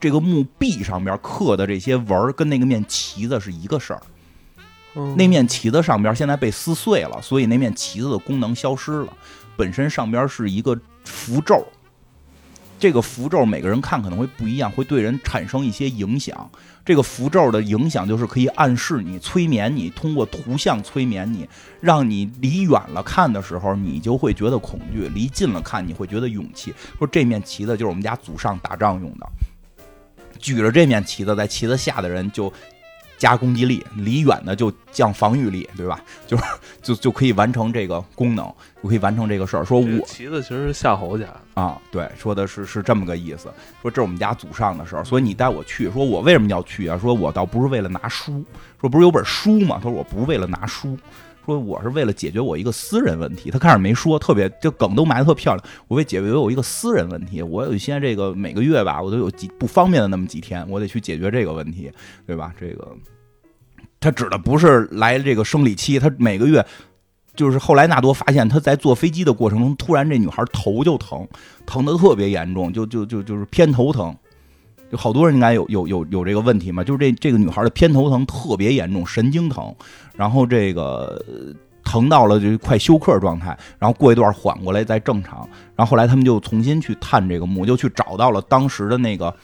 [0.00, 4.02] 这个墓壁上边刻的这些纹儿跟那个面旗子是一个事儿。
[4.96, 9.12] 嗯那面旗子上边现在被撕碎了，所以那面旗子的功能消失了。
[9.56, 11.64] 本身上边是一个符咒，
[12.78, 16.48] 这个符咒每个人看可能会不一样，会对人产生一些影响。
[16.84, 21.46] 这个符咒的影响就是可以暗示你、催眠你，通过图像催眠你，
[21.80, 26.72] 让你离远了看的时候，你就会觉得恐惧；离近了看，你会觉得勇气。
[26.96, 29.26] 说这面旗子就是我们家祖上打仗用的，
[30.38, 32.50] 举着这面旗子，在旗子下的人就
[33.18, 36.00] 加攻击力，离远的就降防御力，对吧？
[36.26, 36.44] 就是
[36.80, 38.46] 就就可以完成这个功能，
[38.82, 39.64] 就可以完成这个事儿。
[39.64, 43.52] 说我这个旗子其实是夏侯家，啊，对，说的是是这么个意思。
[43.82, 45.90] 说这是我们家祖上的事儿，所以你带我去。
[45.90, 46.96] 说我为什么要去啊？
[46.96, 48.42] 说我倒不是为了拿书。
[48.80, 49.80] 说不是有本书吗？
[49.82, 50.96] 他说我不是为了拿书。
[51.48, 53.50] 说我是为了解决我一个私人问题。
[53.50, 55.64] 他开始没说，特别这梗都埋得特漂亮。
[55.88, 61.90] 我为解决我一个私人问题，我有一些这个每个月吧，我都有几不方便的那么几天，我得去解决这个问题，
[62.26, 62.52] 对吧？
[62.60, 62.94] 这个
[63.98, 66.64] 他指的不是来这个生理期，他每个月。
[67.34, 71.24] 就是后来纳多发现他在坐飞机的过程中，突然这女孩头就疼，
[71.64, 74.12] 疼的特别严重，就就就就是偏头疼，
[74.90, 79.74] 就好多人应该有有有有这个问题嘛，就是这这个女孩的偏头疼特别严重，神经疼，
[80.14, 81.22] 然后这个
[81.84, 89.34] 疼到了就快休克状态，然后过一段缓过来再正常，然后后来他们就重新去探这个墓，就去找到了当时的那个。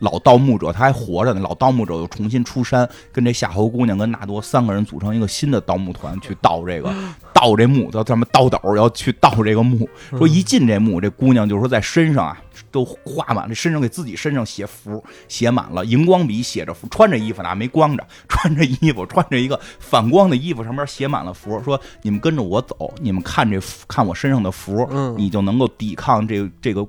[0.00, 6.92] 老盗墓者他还活着呢，老盗墓者又重新出山，跟这夏侯姑娘跟纳多三个人组成一个新的盗墓团，去盗这个
[7.32, 9.88] 盗这墓，叫他们盗斗，要去盗这个墓。
[10.10, 12.36] 说一进这墓，这姑娘就说在身上啊
[12.70, 26.86] 都画满，了身上给自己身上写符，写满了，荧光笔写着符，穿着衣服呢没光着， 穿着衣服，穿着一个反光的衣服，上面写满了符，说你们跟着我走，你们看这符看我身上的符，嗯你就能够抵抗这个这个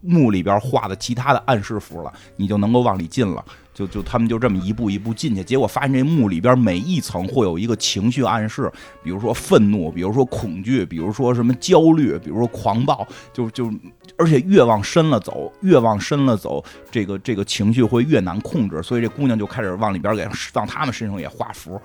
[0.00, 3.44] 墓里边画的其他的暗示符了，你就能够往里进了。
[3.74, 8.72] 就就他们就这么一步一步进去，结果发现这墓里边每一层会有一个情绪暗示，
[9.02, 13.70] 比如说愤怒，比如说恐惧，比如说什么焦虑，比如说狂暴，就就
[14.16, 21.78] 而且越往深了走，越往深了走，这个这个情绪会越难控制，所以这姑娘就开始往里边给往他们身上也画符。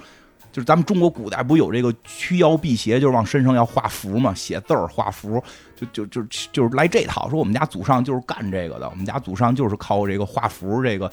[0.51, 5.41] 就是咱们中国古代不有这个驱妖辟邪，就是往身上要画符嘛，写字儿画符，
[5.75, 6.21] 就就就
[6.51, 7.29] 就是来这套。
[7.29, 11.09] 说我们家祖上就是干这个的，我们家祖上就是靠这个画符这个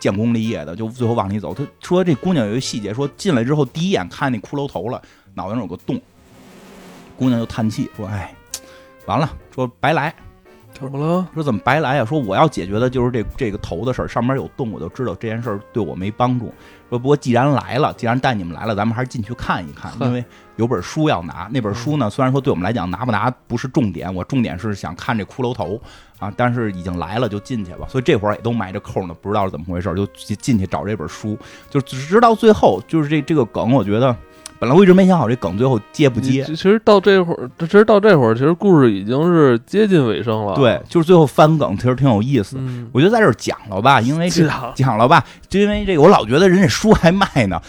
[0.00, 0.74] 建功立业的。
[0.74, 5.00] 就最后往里走，他说这姑娘有一个细节，说进来之后第一眼看那骷髅头了，
[5.34, 6.00] 脑袋上有个洞，
[7.16, 8.34] 姑娘就叹气说：“哎，
[9.06, 10.12] 完了，说白来。”
[10.74, 11.26] 怎么了？
[11.32, 12.04] 说怎么白来啊？
[12.04, 16.52] 说我要解决的就是这这个头的事儿，上面有洞，我就知道这件事儿对我没帮助。
[16.90, 20.24] 说不过既然来了，既然带你们来了，咱们还是进去看一看，因为
[20.56, 21.48] 有本书要拿。
[21.50, 25.80] 那本书呢，虽然说对我们来讲拿不拿不是重点，我重点是想看这骷髅头
[26.18, 26.32] 啊。
[26.36, 27.86] 但是已经来了，就进去吧。
[27.88, 30.06] 所以这会儿也都埋着扣呢，不知道是怎么回事，就
[30.36, 31.38] 进去找这本书。
[31.70, 34.14] 就直到最后，就是这这个梗，我觉得。
[34.58, 36.44] 本来我一直没想好这梗最后接不接。
[36.44, 40.54] 其实到这会儿，其实到这会儿，其实故事已经是接近尾声了。
[40.54, 42.56] 对，就是最后翻梗，其实挺有意思。
[42.92, 44.30] 我觉得在这儿讲了吧，因为
[44.74, 47.60] 讲了吧，就因为这个，我老觉得人家书还卖呢。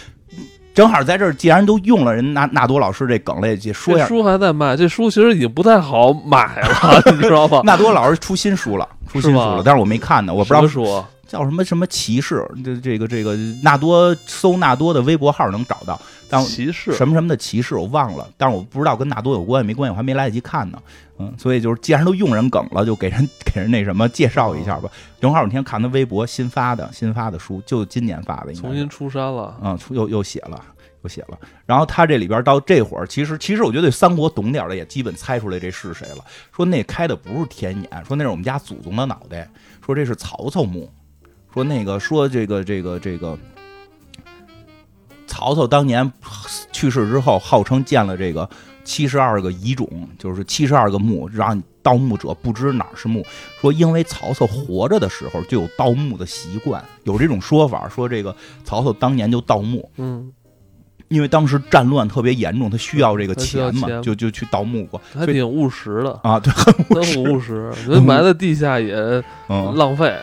[0.74, 4.06] 正好在这儿，既然都用了人纳纳多老师这梗了，也说一下。
[4.06, 7.62] 书还在卖，这书其实已经不太好买了， 你知道吧？
[7.64, 11.04] 纳多老师出新书了，出新书了，但是我没看呢，我不知道书。
[11.28, 12.46] 叫什么什么骑士？
[12.64, 16.00] 这这个这个纳多搜纳多的微博号能找到，
[16.30, 20.82] 但骑士什么什么的骑士我忘了，但是我不知道跟纳多有关系没关系，我还没来得及看呢。
[21.18, 24.90] 嗯，所以就是既然都用人梗了，就给人给人那什么介绍一下吧。
[25.22, 29.56] 正好我那天看他微博新发的新发的书，就今年发的，重新出山了。
[29.64, 30.62] 嗯，出又又写了
[31.04, 31.40] 又写了。
[31.66, 36.18] 然后他这里边到这会儿，其实其实我觉得三国懂点的也基本猜出来这是谁了。
[36.54, 39.50] 说那开的不是天眼，说那是我们家祖宗的脑袋，
[39.86, 40.92] 说这是曹操墓。
[41.54, 43.40] 说那个说这个这个这个，
[45.28, 46.12] 曹操当年
[46.72, 48.50] 去世之后，号称建了这个
[48.84, 53.26] 七十二个遗冢，就是七十二个墓，让盗墓者不知哪是墓。
[53.60, 59.90] 说因为曹操活着的时候就有盗墓的习惯，有这种说法，说这个曹操当年就盗墓。
[59.98, 60.32] 嗯。
[61.08, 67.72] 因为当时战乱特别严重，他需要这个钱嘛，就就去盗墓过，还挺务实的啊，对，很务实。
[68.02, 68.96] 埋在地下也
[69.76, 70.14] 浪费，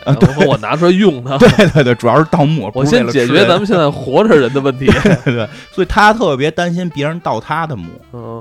[0.47, 1.37] 我拿出来用它。
[1.39, 4.85] 对对对，主要是盗墓，我先解决咱们现在活着人的问题。
[5.23, 7.87] 对，所以他特别担心别人盗他的墓，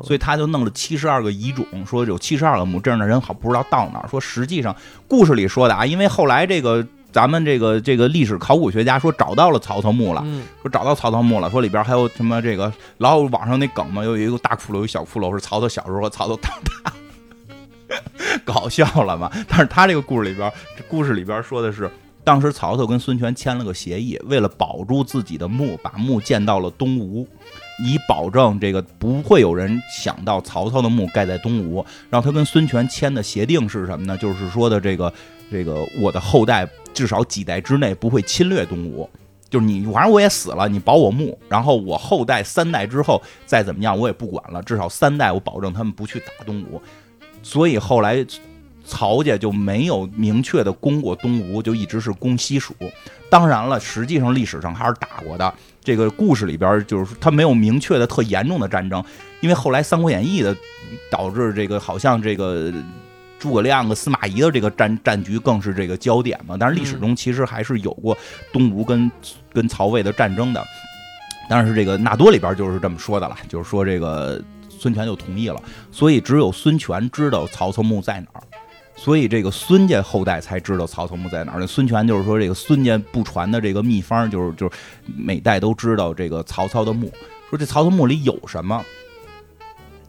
[0.02, 4.08] 所以他就弄了七十二个遗种，说有七十二个墓，这样的人好不知道到哪儿。
[4.08, 4.74] 说实际上
[5.06, 6.84] 故事里说的啊，因为后来这个。
[7.12, 10.24] 咱们这个这个历史考古学家说找到了曹操墓了，
[10.62, 16.50] 说找到曹操墓了，说里边还有什么这个老有网上那梗嘛，有一个大骷髅，有小骷髅，是曹操小时候和曹操长
[16.82, 16.92] 大，
[18.46, 19.30] 搞笑了嘛？
[19.46, 21.90] 但是他这个故事里边，这故事里边说的是，
[22.24, 27.28] 当时曹操跟孙权签了个协议，为了保住自己的墓，把墓建到了东吴，
[27.84, 31.84] 以保证这个不会有人想到曹操的墓盖在东吴。
[32.08, 34.16] 然后他跟孙权签的协定是什么呢？
[34.16, 35.12] 就是说的这个
[35.50, 36.66] 这个我的后代。
[36.92, 39.08] 至少几代之内不会侵略东吴，
[39.50, 46.80] 就是你，反正我也死了，你保我墓，然后我后代三代之后再怎么样我也不管了，至少三代我保证他们不去打东吴。
[47.42, 48.24] 所以后来
[48.84, 52.74] 曹家就没有明确的攻过东吴，就一直是攻西蜀。
[53.28, 55.54] 当然了，实际上历史上还是打过的。
[55.82, 59.04] 这个故事里边就是他没有明确的特严重的战争，
[59.40, 60.56] 因为后来《三国演义》的
[61.10, 62.72] 导致这个好像这个。
[63.42, 66.56] 诸葛亮和司马懿的这个战战局更是这个焦点嘛？
[66.56, 68.16] 但是历史中其实还是有过
[68.52, 69.10] 东吴跟
[69.52, 70.64] 跟曹魏的战争的。
[71.50, 74.40] 但是这个纳多里边就是这么说的了，就是说这个
[74.70, 78.42] 孙权就同意了，所以只有孙权知道曹操墓在哪儿，
[78.94, 81.58] 所以这个孙家后代才知道曹操墓在哪儿。
[81.58, 84.72] 那孙权就是说这个孙家不传的这个秘方，就是就是
[85.16, 87.12] 每代都知道这个曹操的墓。
[87.50, 88.82] 说这曹操墓里有什么？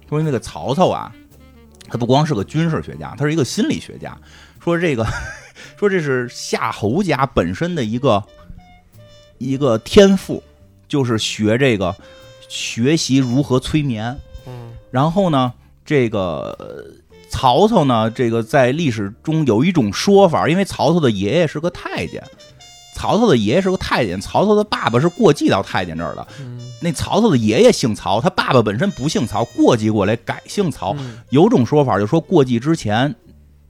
[0.08, 1.12] 说那个曹操啊。
[1.90, 4.18] 他不光是个军事学家，他是一个心理学家。
[4.64, 5.06] 说这个，
[5.78, 8.24] 说这是夏侯家本身的一个
[9.38, 10.42] 一个天赋，
[10.88, 11.96] 就是学这个
[12.48, 14.18] 学习如何催眠。
[14.48, 15.54] 嗯，然后呢，
[15.86, 16.86] 这个
[17.30, 22.24] 曹操呢，这个在历史中有一种说法，因为曹操的爷爷是个太监。
[22.96, 26.26] 曹操的爷爷是个太监，曹操的爸爸是过继到太监这儿的。
[26.84, 30.96] 那曹操的爷爷姓曹，他爸爸本身不姓曹，过继过来改姓曹。
[31.30, 33.16] 有种说法就说过继之前，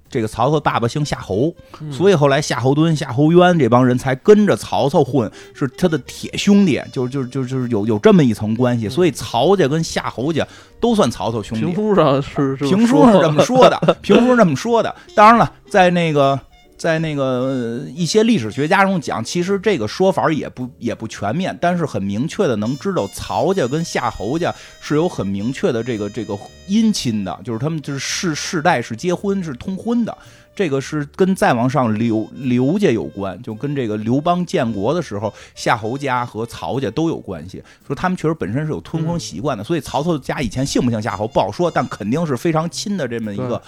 [0.09, 1.53] 这个曹操爸爸姓夏侯，
[1.91, 8.89] 所以后来夏侯惇、夏侯渊这帮人才跟着曹操混，是他的铁兄弟，就就就就是有有这么一层关系。
[8.89, 10.45] 所以曹家跟夏侯家
[10.79, 11.65] 都算曹操兄弟。
[11.67, 14.95] 评书上是评书上这么说的，评书上这么说的。
[15.15, 16.39] 当然了，在那个。
[16.83, 30.17] 在那个呃一些历史学家中讲，其实这个说法也不也不全面，但是很明确的能知道曹家跟夏侯家是有很明确的这个这个姻亲的，就是他们就是世世代是结婚是通婚的。
[30.53, 37.63] 这个是跟再往上刘刘家有关，就跟这个刘邦建国的时候，夏侯家和曹家都有关系。
[37.87, 43.61] 说他们确实本身是有通婚习惯的，所以曹操家以前姓不姓夏侯不好说，但肯定是非常亲的这么一个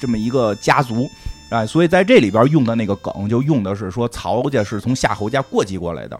[0.00, 1.08] 这么一个家族，
[1.52, 6.18] 哎，所以在这里边用的那个梗就用的是说曹家是从夏侯家过继过来的，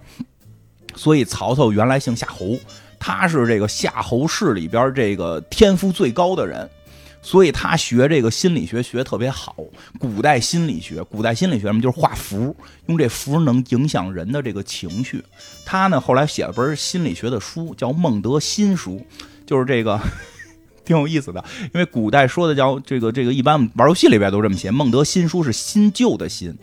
[0.95, 2.59] 所以曹操原来姓夏侯，
[2.99, 6.69] 他是这个夏侯氏里边这个天赋最高的人。
[7.25, 9.55] 所以他学这个心理学学特别好，
[10.01, 12.57] 古代心理学，古代心理学什么就是画符，
[12.87, 15.25] 用这符能影响人的这个情绪。
[15.65, 18.97] 他呢后来写了本心理学的书，叫《孟德心书》，
[19.47, 20.01] 就是这个
[20.85, 21.45] 挺有意思的。
[21.75, 26.57] 因为古代说的叫这个这个，一般玩游戏里边都这么写，《孟德新书》是新旧的新，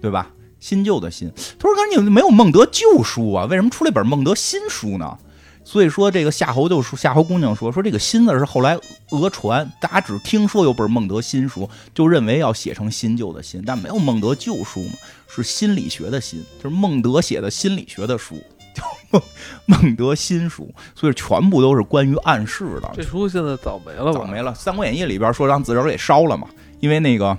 [0.00, 0.30] 对吧？
[0.58, 1.30] 新旧的新。
[1.58, 3.44] 他说：“可是你没有孟德旧书啊？
[3.44, 5.16] 为什么出了一本孟德新书呢？”
[5.64, 8.78] 所以说，这个夏侯就说，夏侯姑娘说，说这个“新”字是后来
[9.10, 14.92] 讹传，大家只听说有本孟德新书，就认为要写成新旧的“新”，但没有孟德旧书嘛，
[15.28, 18.40] 是心理学的“心”，就是孟德写的心理学的书，
[18.76, 19.22] 叫孟
[19.66, 22.90] 孟德新书，所以全部都是关于暗示的。
[22.94, 24.12] 这书现在早没了吧？
[24.12, 26.46] 早没了，《三国演义》里边说让自个儿给烧了嘛，
[26.80, 27.36] 因为那个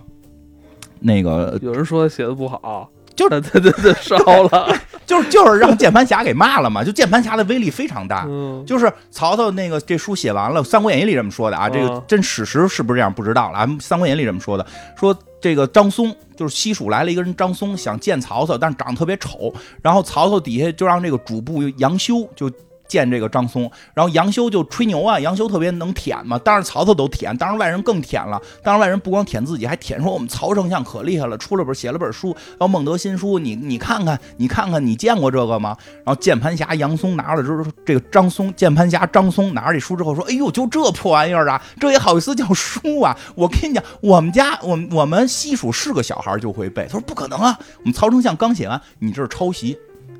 [0.99, 2.89] 那个有人说写的不好。
[3.15, 4.71] 就是他 他他，烧了，
[5.07, 6.83] 就是就是让键盘侠给骂了嘛。
[6.83, 14.63] 就键盘侠的威力非常大，嗯，就是曹操那个这书写完了，《三国演义》里这么说的啊，这个真史实是不是这样不知道了啊，《三国演义》里这么说的，
[14.95, 22.51] 说这个张松就是西蜀来了一个人张松想见曹操，但是长得特别丑，然后曹操底下就让这个主簿杨修就。
[22.88, 35.75] 见这个张松，然后杨修就吹牛啊，杨修特别能舔嘛，当然曹操都舔，当然外人更舔了，当然外人不光舔自己，还舔说我们曹丞相可厉害了，出了本写了本书叫《孟德新书》，你你看看，你看看，你见过这个吗？
[36.05, 43.17] 然后键盘侠杨松拿了之后，这个张松键盘侠张松拿着这书之后说：“哎呦，就这破玩意儿啊，这也好意思叫书啊？
[43.35, 49.77] 我跟你讲，我们家我我们西蜀是个小孩就会背。”他说：“不可能啊，我们曹丞相刚写完，你这是抄袭。”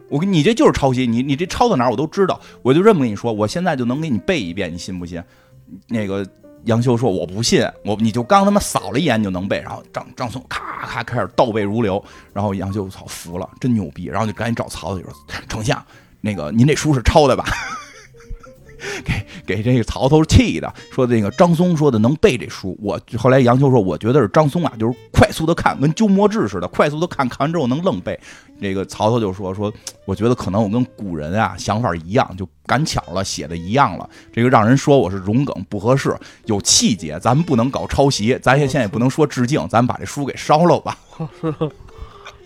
[0.10, 5.22] 我跟你这就是抄袭，你你这抄到哪儿我都知道，我就这么跟你说，我现在就能给你背一遍，你信不信？
[5.88, 6.26] 那个
[6.64, 12.04] 杨修说我不信，我你就刚他妈扫了一眼就能背，然后张张松咔咔开始倒背如流，
[12.34, 15.14] 然后杨修操服了，真牛逼，然后就赶紧找曹操说
[15.50, 15.84] 丞相，
[16.22, 17.46] 那个您这书是抄的吧？
[19.04, 19.14] 给
[19.46, 28.20] 给这个曹操气的，说那个张松说的能背这书，我后来杨修说，我觉得是张松啊，就是快速的看，跟鸠摩智似的，快速的看看完之后能愣背。
[28.60, 29.72] 这个曹操就说说，
[30.06, 34.10] 我觉得可能我跟古人啊想法一样，就赶巧了写的一样了。
[34.34, 36.16] 这个让人说我是融梗不合适，
[36.46, 40.98] 有气节，咱们不能搞抄袭，咱也现在也不能说致敬，咱们把这书给烧了吧。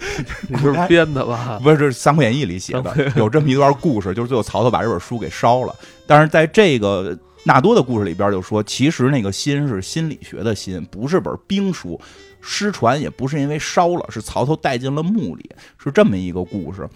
[0.49, 1.59] 你是编的吧？
[1.61, 5.75] 不是，这是《三国演义》里写的，有这么一段故事，就 是最后曹操把这本书给烧了。
[6.07, 11.99] 但是在这个纳多的故事里边，就说其实那个“心”是心理学的“心”，不是本兵书，
[12.41, 16.87] 失传也不是因为烧了，是曹操带进了墓里，是这么一个故事。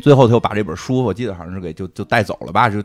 [0.00, 2.82] 最后他又把这本书，我记得好像是给就就带走了吧，就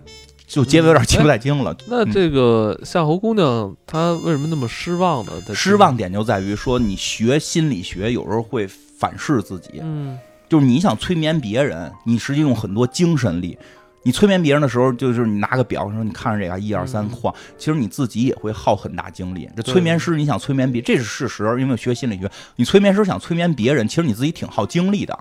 [0.48, 1.76] 就结尾有点记不太清了。
[1.88, 5.32] 那这个夏侯姑娘她为什么那么失望呢？
[5.54, 8.68] 失望点就在于说，你学心理学有时候会。
[9.00, 10.20] 反噬自己，嗯，
[10.50, 13.58] 就是你想催眠别人，你实际用很多精神力。
[14.02, 19.48] 你催眠别人的时候，就是你拿个表说，你看着这个一二三晃，其实你自己也会耗很大精力。
[19.58, 25.20] 这催眠师你想催眠别，这是事实，因为学心理学，你催眠师想催眠别人，其实你自己挺耗精力的。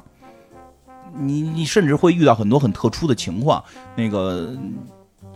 [1.17, 3.63] 你你甚至会遇到很多很特殊的情况。
[3.97, 4.57] 那个，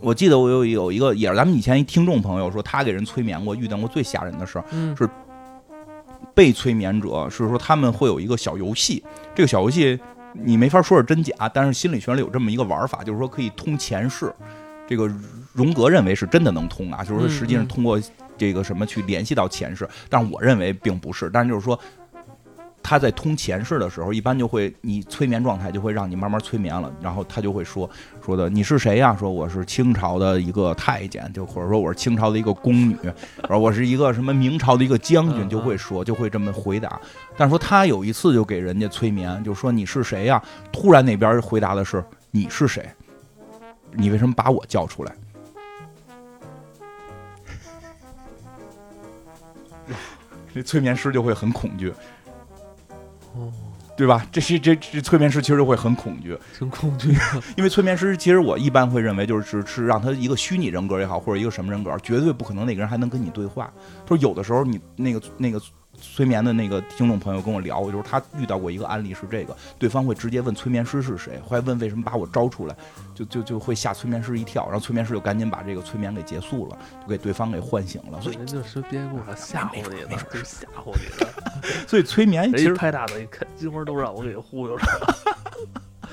[0.01, 4.64] 我记得我有有一个也是咱们以前一听众朋友说，他给人催眠过，遇到过最吓人的事儿，
[4.97, 5.11] 是。
[6.35, 9.03] 被催眠者是说他们会有一个小游戏，
[9.35, 9.99] 这个小游戏
[10.33, 14.33] 你没法说是真假，但是心理学里有这么一个玩法，就是说可以通前世。
[14.89, 15.11] 这个
[15.53, 18.01] 荣格认为是真的能通啊，就是说实际上通过
[18.37, 21.78] 这个什么去联系到前世，但是我认为并不是，但是就是说。
[22.83, 27.89] 他在通前世的时候，一般就会你催眠状态就会让你慢慢催眠了，然后他就会说
[28.24, 29.16] 说的你是谁呀？
[29.16, 32.97] 说我是清朝的一个太监，就或者说我是清朝的一个宫女，
[33.49, 37.01] 而我是一个什么明朝的一个将军，就会说就会这么回答。
[37.37, 40.43] 但是说他有一次就给人家催眠，就说你是谁呀？
[40.72, 42.87] 突然那边回答的是你是谁？
[43.93, 45.14] 你为什么把我叫出来？
[50.55, 51.93] 这催眠师就会很恐惧。
[53.35, 53.53] 哦，
[53.97, 54.26] 对吧？
[54.30, 57.14] 这是这这催眠师其实会很恐惧，很恐惧。
[57.57, 63.72] 因为催眠师其实我一般会认为就是是让他一个虚拟人格也好，或者一个什么人格，绝对不可能那个人还能跟你对话。
[64.05, 65.61] 他说有的时候你那个那个
[66.03, 72.77] 催眠的那个听众朋友跟我聊，就是他遇到过一个案例是这个，对方会直接问催眠师是谁，会问为什么把我招出来，
[73.15, 78.21] 就就就会吓催眠师一跳，然后催眠师就赶紧把这个催眠给结束了，就给对方给唤醒了。
[78.21, 81.33] 所以人家是别给我吓唬你没的，就是吓唬你的。
[81.87, 85.17] 所以催眠其实人一拍大的，一看金花都让我给忽悠着了。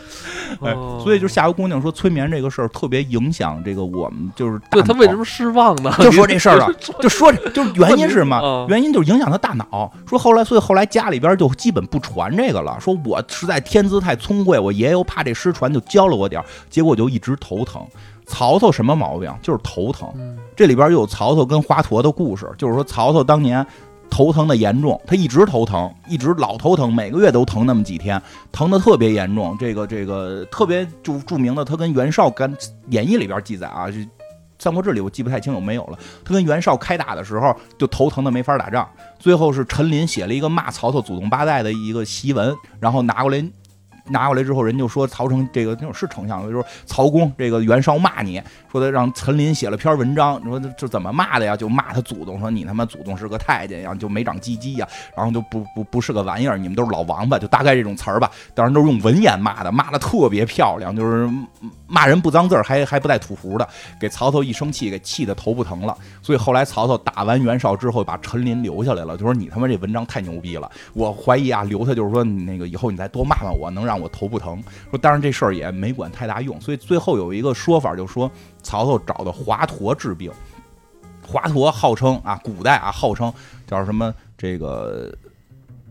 [0.61, 5.93] 哎哦，所以就夏侯姑娘说催眠这个事儿特别影响这个我们就是对他为什么失望呢？
[5.99, 8.65] 就说这事儿了，就说这就是原因是什么啊？
[8.69, 9.91] 原因就是影响他大脑。
[10.07, 12.77] 说后来，所以后来家里边就基本不传这个了。
[12.79, 17.85] 说我实在天资太聪慧，我爷爷又怕这失传，就教了我点儿，结果就一直头疼。
[18.25, 19.31] 曹操什么毛病？
[19.41, 20.07] 就是头疼。
[20.15, 23.65] 嗯这里边又有曹操跟华佗的故事，就是说曹操当年
[24.09, 29.55] 头疼的严重，他一直头疼，一直老头疼，每个月都疼那么几天，疼的特别严重。
[29.59, 32.53] 这个这个特别著著名的，他跟袁绍干
[32.89, 33.97] 演义里边记载啊，就
[34.57, 35.97] 《三国志》里我记不太清有没有了。
[36.25, 38.87] 他跟袁绍开打的时候就头疼的没法打仗，
[39.17, 43.45] 最后是陈琳写了一个骂曹操祖宗八代的一个檄文，然后拿过来。
[44.09, 48.41] 拿过来之后，人就说曹丞这个那种是丞相，就说曹公这个袁绍骂你，
[48.71, 51.55] 说他让陈琳写了篇文章，说这怎么骂的呀？
[51.55, 58.29] 就骂他祖宗，说你他妈祖宗是个太监呀，就没长鸡鸡呀，然后就不不不是个玩意儿，你们都是老王八，就大概这种词儿吧。
[58.53, 61.29] 当然都是用文言骂的，骂的特别漂亮，就是
[61.87, 63.67] 骂人不脏字儿，还还不带吐胡的，
[63.99, 65.95] 给曹操一生气，给气得头不疼了。
[66.21, 74.61] 所以后来曹操打完袁绍之后，把陈琳留下来了，就说你他妈这文章太牛逼了，我怀疑啊，留他就是说那个以后你再多骂骂我，能让我头不疼。
[74.89, 78.31] 说当然这事儿也没管太大用，所以最后有一个说法，就说
[78.63, 80.31] 曹操找的华佗治病。
[81.21, 83.31] 华佗号称啊，古代啊号称
[83.67, 85.15] 叫什么这个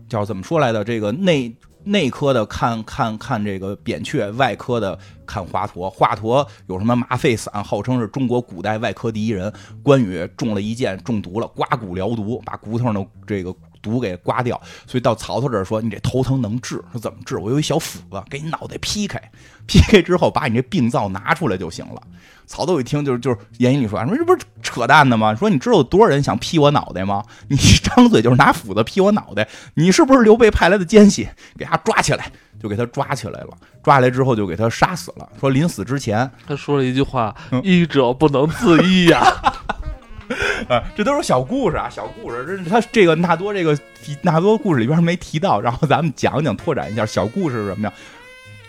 [0.09, 0.83] 叫怎么说来的？
[0.83, 1.55] 这个内
[1.85, 5.89] 内科的看看看这个扁鹊，外科的看华佗。
[5.89, 9.51] 华佗有什么麻沸散，号称是中国古代外科第一人。
[9.81, 14.59] 关羽中了一箭，中毒了，刮骨疗毒，把骨头的这个毒给刮掉。
[14.87, 17.37] 所以到曹操这儿说，你这头疼能治，说怎么治？
[17.37, 19.21] 我有一小斧子，给你脑袋劈开，
[19.65, 22.01] 劈开之后把你这病灶拿出来就行了。
[22.47, 25.35] 曹操一听就是就是言语里说，说这不是扯淡的吗？
[25.35, 27.23] 说你知道有多少人想劈我脑袋吗？
[27.47, 31.29] 你一张嘴就是拿斧子劈我脑袋，你是不是刘备派来的奸细？
[31.55, 33.49] 给他抓起来，就给他抓起来了。
[33.83, 35.29] 抓起来之后就给他杀死了。
[35.39, 39.19] 说临死之前，他说了一句话嗯：“医者不能自医呀。
[39.19, 39.55] 啊，
[40.69, 42.45] 啊这都是小故事啊，小故事。
[42.45, 43.77] 这是他这个纳多这个
[44.21, 47.93] 纳多故事里边没提到，然后咱们讲讲拓展一下小故事是什么呀？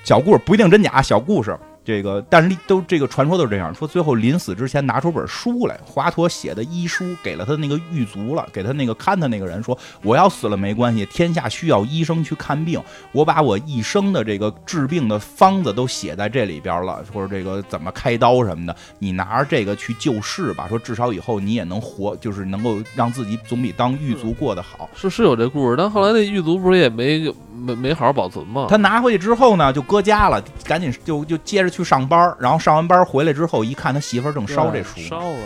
[0.02, 1.56] 小故事不一定真假，小故事。
[1.84, 3.88] 这个，但是都这个传说都是这样说。
[3.88, 12.80] 最后临死之前拿出本书来，华佗写的医书给了他那个狱卒了，给他那个看他那个人说：“我要死了没关系，天下需要医生去看病，
[13.12, 20.68] 我把我一生的这个治病的方子都写在这里边了，或者这个怎么开刀什么的，你拿着这个去救世吧。
[20.68, 28.66] 说至少以后你也能活，就是能够让自己总比当狱卒过得好。”是是有这故事，但后来那狱卒不是也没没没好好保存吗？
[28.68, 35.38] 他拿回去之后呢，就搁家了，赶紧就就接着去上班，然后上完班回来之后，一看他媳妇儿正烧这书，烧了。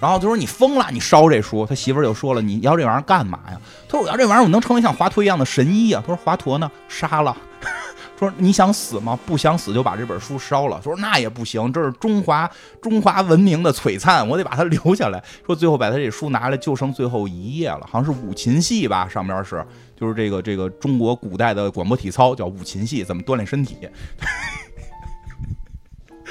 [0.00, 1.66] 然后就说你疯了，你烧这书。
[1.66, 3.60] 他媳妇儿就说了，你要这玩意儿干嘛呀？
[3.88, 6.02] 他说我要这玩意儿，我能成为像华佗一样的神医啊。
[6.06, 7.36] 他说华佗呢，杀了。
[8.18, 9.18] 说你想死吗？
[9.24, 10.80] 不想死就把这本书烧了。
[10.82, 12.50] 说那也不行，这是中华
[12.80, 15.22] 中华文明的璀璨，我得把它留下来。
[15.46, 19.64] 说最后把他这书拿来，就剩最后一页了，好像是五禽戏吧，上边是
[19.98, 23.76] 就是这个这个中国古代的广播体操叫五禽戏，怎么锻炼身体。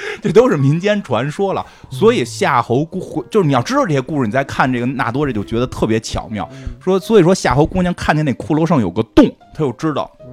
[0.22, 6.48] 这都是民间传说了，所以夏侯姑就是你要知道这些故事，你再看这个纳多，这就觉得特别巧妙。
[6.80, 9.24] 说所以说夏侯姑娘看见那骷髅上有个洞，
[9.54, 10.26] 她就知道嗯，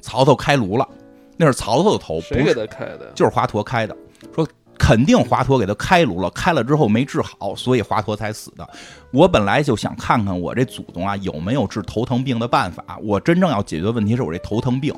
[0.00, 0.88] 曹操开颅了，
[1.36, 3.10] 那是曹操的头，不谁给是他开的？
[3.14, 3.96] 就是华佗开的。
[4.34, 4.46] 说
[4.78, 8.68] 肯定华佗给他开颅了，开了之后没治好，所以华佗才死的。
[9.10, 14.94] 我本来就想看看我这祖宗啊有没有治头疼病的办法，我真正要解决问题是我这头疼病。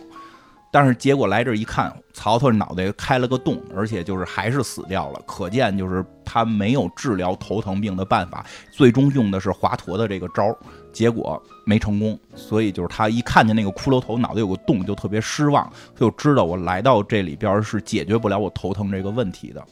[0.71, 10.57] 但是结果来这儿一看，曹操脑袋开了个洞，而且就是还是死掉了，可见就是他没有治疗头疼病的办法，最终用的是华佗的这个招儿，
[10.93, 19.65] 结果没成功，所以就是他一看见那个骷髅头脑袋有个洞，就特别失望，就知道我来到这里边是解决不了我头疼这个问题的，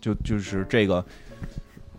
[0.00, 1.04] 就就是这个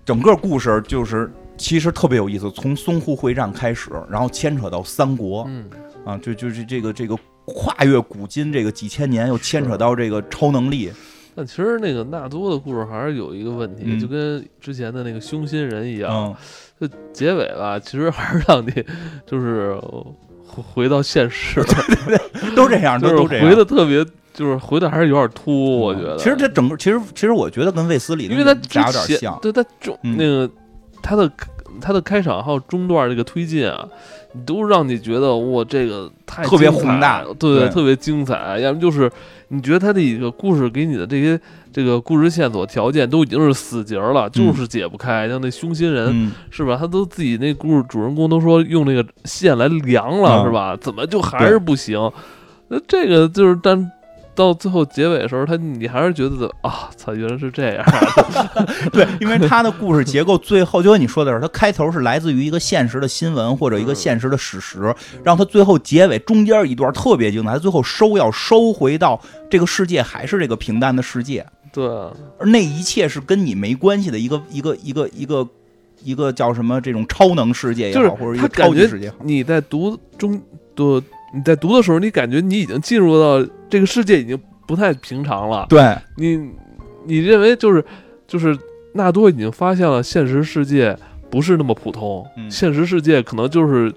[0.04, 5.50] 整个故事就是其实特别有意思，从淞沪会战开始，然后牵扯到三国，
[6.05, 10.92] 啊，就就是这个这个跨越古今这个几千年，又牵扯到这个超能力，
[11.36, 14.00] 但其实那个纳多的故事还是有一个问题，嗯。
[14.00, 16.12] 就跟之前的那个凶心人一样，
[16.80, 18.71] 嗯，就结尾吧，其实还是让你
[19.25, 19.75] 就是
[20.46, 21.63] 回回到现实，
[22.55, 23.50] 都这样，就是都都这样。
[23.50, 26.17] 回的特别，就是回的还是有点突，我觉得。
[26.17, 30.16] 其实这整个，其实其实我觉得跟卫斯理因为他有点像，对他中嗯。
[30.17, 30.50] 那个
[31.01, 31.32] 他的
[31.82, 33.88] 他的开场还有中段这个推进啊，
[34.34, 38.60] 你都让你觉得哇，这个太特别宏大对对特别精彩。
[38.60, 39.10] 要么就是
[39.47, 41.39] 你觉得他的一个故事给你的这些
[41.72, 45.30] 这个故事线索条件都已经是死结儿了，就是解不开。
[45.30, 46.76] 像那凶心人、嗯，是吧？
[46.80, 50.76] 他都自己那故事主人公都说用那个线来量了，嗯是吧？
[50.78, 52.12] 怎么就还是不行？
[52.68, 53.92] 那这个就是但。
[54.36, 57.86] 到最后结尾的时候，他你还是觉得啊，操，原来是这样。
[58.92, 64.93] 对，因为他的故事结构最后就跟你说的是，他开头是来自于一个现实的新闻或者一个嗯现实的史实，
[65.24, 71.88] 让他最后结尾中间一段特别精彩，他最后收要收回到这个世界还是这个平淡的世界，对。
[71.88, 75.47] 啊，而那一切是跟你没关系的一个一个一个一个
[76.04, 80.42] 一个叫什么这种超能世界也好，或者一个超级世界也好，你在读中
[80.76, 81.01] 读
[81.34, 85.66] 你在读的时候，你感觉你已经进入到这个世界已经不太平常了。
[85.70, 86.38] 对，你
[87.05, 87.84] 你认为就是
[88.28, 88.58] 就是
[88.93, 90.96] 纳多已经发现了现实世界
[91.30, 93.93] 不是那么普通，嗯现实世界可能就是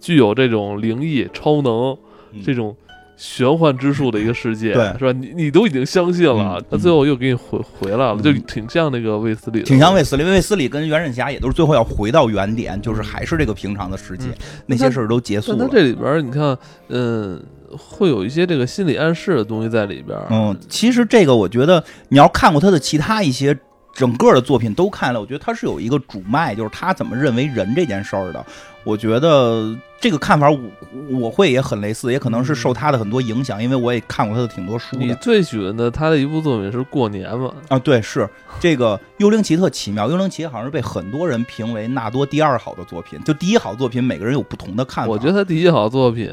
[0.00, 1.96] 具有这种灵异、超能、
[2.32, 2.76] 嗯这种。
[3.16, 5.12] 玄幻之术的一个世界，对是吧？
[5.12, 15.58] 你你都已经相信了嗯，他最后又给你回回来了，嗯就挺像那个卫斯理的，挺像卫斯理，卫斯理跟袁振侠也都是最后要回到原点，就是还是这个平常的世界嗯，那些事儿都结束了。
[15.58, 16.56] 但它这里边儿你看，
[16.88, 20.26] 嗯，会有一些这个心理暗示的东西在里边儿。
[20.30, 23.56] 嗯，其实这个我觉得，你要看过他的其他一些
[23.96, 28.44] 整个的作品都看了，我觉得他是有一个主脉，就是他怎么认为人这件事儿的。
[28.84, 30.60] 我觉得这个看法我
[31.10, 37.52] 我会也很类似，也可能是受他的很多影响，因为我也看过他的挺多书的你最喜欢的他的一部作品是《过年》吗？
[37.68, 37.78] 啊。
[37.78, 38.28] 对，是
[38.60, 45.10] 这个《幽灵奇特奇妙》，《幽灵奇》好像是被很多人评为纳多第二好的作品，就第一好作品，每个人有不同的看法。
[45.10, 46.30] 我觉得他第一好作品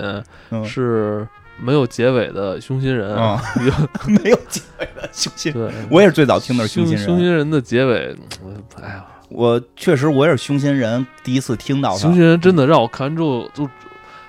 [0.52, 1.28] 嗯是
[1.64, 3.72] 没有结尾的《凶心人》啊有
[4.24, 7.06] 没有结尾的凶心，人，我也是最早听的是凶凶心人。
[7.06, 12.14] 凶心人的结尾，嗯哎呀，我确实我也是凶心人第一次听到他凶。
[12.14, 13.68] 心人真的让我看完之后就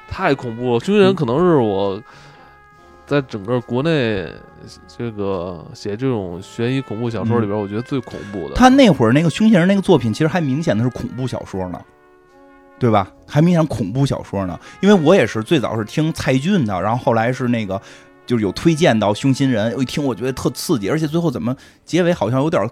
[0.08, 0.80] 太恐怖了。
[0.80, 2.00] 凶心人嗯可能是我
[3.06, 4.26] 在整个国内
[4.96, 8.54] 这个写这种悬疑恐怖小说里边，我觉得最恐怖的。
[8.54, 11.78] 他那会儿那个凶心人那个作品，其实还明显的是恐怖小说呢，
[12.84, 13.10] 对吧？
[13.26, 14.60] 还明显恐怖小说呢。
[14.82, 17.80] 因为我也是最早是听蔡骏的，然后后来是那个
[18.26, 21.56] 就是有推荐到凶心人，我一听我觉得特刺激，而且最后怎么
[21.86, 22.68] 结尾好像有点儿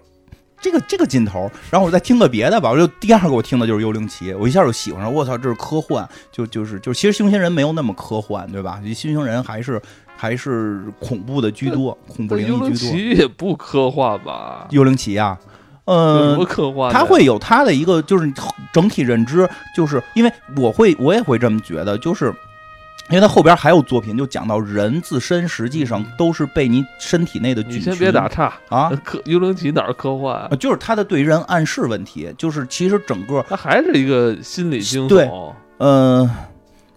[0.61, 1.51] 这个这个劲头。
[1.71, 8.79] 然后我再听个别的吧，我就第二个我听的就是《幽灵奇》，我一下就喜欢上，我操，这是科幻，就就是就是，其实凶心人没有那么科幻，对吧？
[8.85, 9.81] 凶心人还是
[10.15, 12.93] 还是恐怖的居多，恐怖灵灵异居多。
[12.93, 14.69] 旗也不科幻吧？
[14.69, 15.39] 幽灵奇啊，
[15.87, 16.93] 有什呃么，科幻？
[16.93, 18.33] 他会有他的一个就是
[18.73, 22.33] 整体认知，就是因为我会我也会这么觉得，就是
[23.11, 27.81] 因为他后边还有作品，就讲到人自身实际上都是被你身体内的菌群。
[27.81, 30.49] 你先别打岔啊，科幽灵旗哪儿科幻啊？
[30.51, 35.29] 呃就是他的对人暗示问题，就是其实整个他还是一个心理惊对
[35.79, 36.31] 嗯，呃，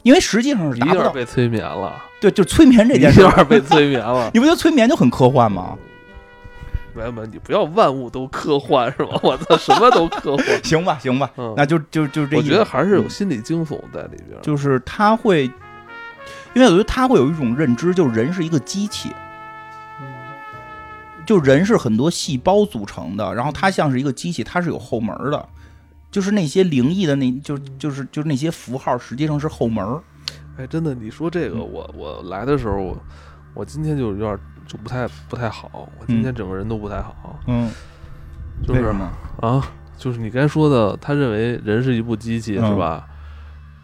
[0.03, 1.91] 因为实际上是一达不到，被催眠了，
[2.21, 4.29] 对，就催眠这件事儿，下被催眠了。
[4.33, 5.75] 你不觉得催眠就很科幻吗？
[6.95, 9.19] 没有没有，你不要万物都科幻是吧？
[9.21, 10.45] 我操，什么都科幻。
[10.63, 12.37] 行吧，行吧，嗯，那就就就这。
[12.37, 14.41] 我觉得还是有嗯心理惊悚在里边。
[14.41, 15.43] 就是他会，
[16.53, 19.11] 因为我觉得他会有一种认知，就是人是一个机器，
[19.99, 20.07] 嗯
[21.25, 25.49] 就人是很多细胞组成的，然后它像是一个机器，它是有后门的，
[26.11, 30.01] 就是那些灵异的那，就就是就是那些符号，实际上是后门儿。
[30.57, 32.97] 哎，真的，你说这个，嗯我我来的时候，我
[33.53, 35.69] 我今天就有点就不太不太好，
[35.99, 37.69] 我今天整个人都不太好，嗯，
[38.65, 38.93] 就是？
[39.41, 43.07] 啊，就是你刚才说的，他认为人是一部机器，嗯是吧？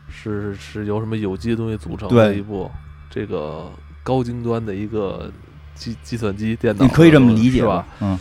[0.10, 2.70] 是是由什么有机的东西组成的一部
[3.10, 3.72] 这个
[4.04, 5.32] 高精端的一个
[5.74, 7.86] 计计算机电脑，你可以这么理解是吧？？
[8.02, 8.20] 嗯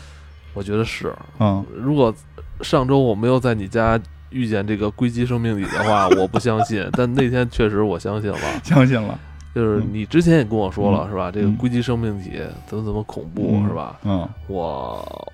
[0.52, 1.14] 我觉得是。
[1.38, 2.12] 嗯，如果
[2.60, 3.98] 上周我没有在你家
[4.30, 6.84] 遇见这个硅基生命体的话，我不相信。
[6.92, 9.16] 但那天确实我相信了，相信了。
[9.54, 11.30] 就是嗯你之前也跟我说了，嗯是吧？
[11.30, 13.98] 这个嗯硅基生命体怎么怎么恐怖，嗯是吧？
[14.04, 15.28] 嗯我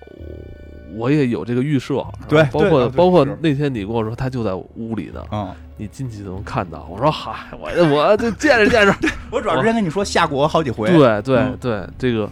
[0.95, 5.49] 我也有这个预设，对包括包括那天你跟我说他就在屋里呢，嗯！
[5.79, 6.87] 你进去就能看到。
[6.89, 8.93] 我说嗨，我我就见识见识。
[9.29, 10.87] 我主要之前跟你说吓过我好几回。
[10.89, 12.27] 对对嗯对，这个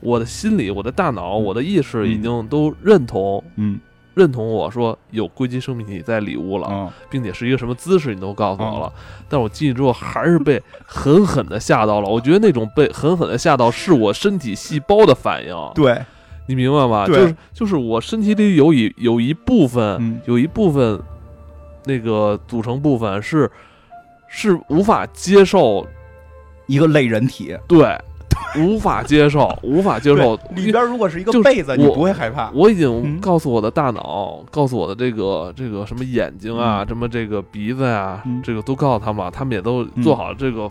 [0.00, 3.78] 我的心里、我的大脑、嗯我的意识已嗯经都认同嗯
[4.16, 8.90] 认同我说有硅基生命体在里屋了，嗯并且是一个什么姿势，你都告诉我了。
[9.28, 12.08] 但我进去之后还是被狠狠的吓到了。
[12.08, 16.02] 我觉得那种被狠狠的吓到是我身体细胞的反应，对，
[16.46, 17.06] 你明白吗？
[17.06, 20.98] 就是就是我身体里有一有一部分、嗯有一部分
[21.84, 23.50] 那个组成部分是
[24.28, 25.86] 是无法接受
[26.66, 27.54] 一个类人体。
[27.68, 28.00] 对
[28.58, 30.34] 无法接受， 无法接受。
[30.54, 32.50] 里边如果是一个被子，你我不会害怕。
[32.52, 40.70] 我已经嗯告诉我的大脑，告诉我的这个这个什么眼睛啊，什么这个鼻子呀、嗯这个都告诉他们了，他们也都做好这个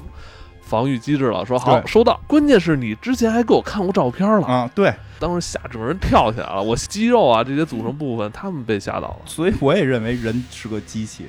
[0.62, 1.46] 防御机制了。
[1.46, 9.18] 说好收到，关键是你之前还给我看过照片了，啊，对，当时吓整个人跳起来了，我肌肉啊这些组成部分，他们被吓到了。
[9.26, 11.26] 所以我也认为人是个机器，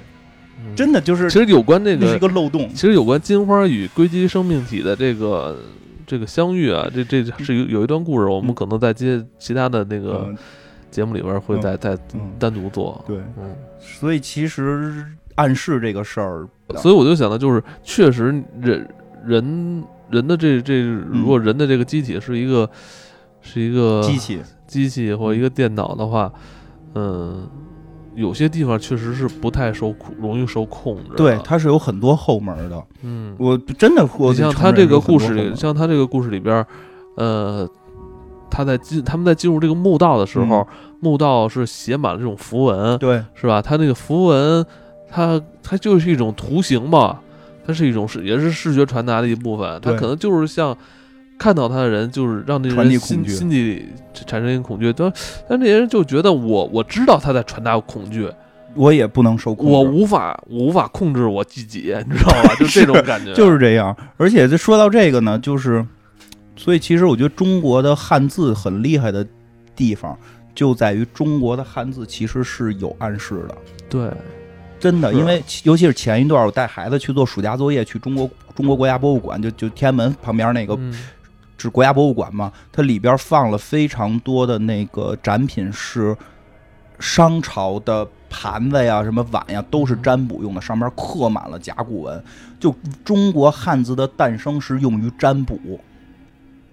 [0.58, 2.68] 嗯真的就是其实有关这那是一个，个漏洞。
[2.70, 5.58] 其实有关金花与硅基生命体的这个。
[6.06, 8.54] 这个相遇啊，这这是有有一段故事，我们嗯。
[8.54, 10.36] 可能在接其他的那个嗯。
[10.90, 11.60] 节目里边会嗯。
[11.60, 13.04] 再再嗯，单独做。
[13.06, 15.04] 对，嗯，所以其实
[15.34, 18.88] 暗示这个事儿，所以我就想到，就是确实人
[19.24, 22.70] 人人的这这，如果人的这个机体是一个
[23.42, 26.32] 是一个机器，机器或一个电脑的话，
[26.94, 27.46] 嗯，
[28.16, 31.10] 有些地方确实是不太受控，容易受控制。
[31.16, 32.82] 对，，它是有很多后门的。
[33.02, 36.66] 嗯，我真的，我你像他这个故事里，像他这个故事里边，
[37.16, 37.68] 呃，
[38.50, 40.66] 他在进他们在进入这个墓道的时候，嗯
[40.98, 43.60] 墓道是写满了这种符文，对，是吧？
[43.60, 44.64] 它那个符文，
[45.10, 47.20] 它它就是一种图形嘛，
[47.66, 50.76] 它是一种视也是视觉传达的一部分，它可能就是像
[51.38, 53.88] 看到他的人，就是让那人心里
[54.26, 55.12] 产生一个恐惧，但
[55.48, 58.30] 但这些人就觉得我我知道他在传达恐惧，
[58.74, 62.54] 我也不能受控制，我无法我无法控制我自己， 你知道吧？
[62.58, 63.94] 就这种感觉，就是这样。
[64.16, 65.84] 而且这说到这个呢，就是，
[66.56, 69.26] 所以其实我觉得中国的汉字很厉害的
[69.74, 70.18] 地方，
[70.54, 73.54] 就在于中国的汉字其实是有暗示的。
[73.88, 74.10] 对，
[74.80, 80.94] 真的，因为尤其是前一段，我带孩子去做暑假作业，去中国中国国家博物馆，就就天安门旁边那个嗯
[81.58, 86.16] 是国家博物馆嘛，它里边放了非常多的那个展品是
[86.98, 92.22] 商朝的盘子呀、什么碗呀，都是占卜用的，上面刻满了甲骨文。
[92.58, 92.74] 就
[93.04, 95.78] 中国汉字的诞生是用于占卜，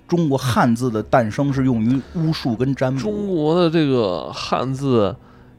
[0.08, 3.28] 中国汉字的诞生是用于巫术跟占卜中。
[3.28, 5.16] 国的这个汉字，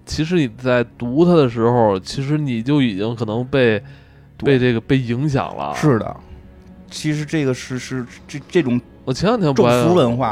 [0.07, 3.83] 其实你在读它的时候，其实你就已经可能被
[4.39, 5.75] 被这个被影响了。
[5.75, 6.17] 是的，
[6.91, 9.71] 其实这个是是这这种我前两天不还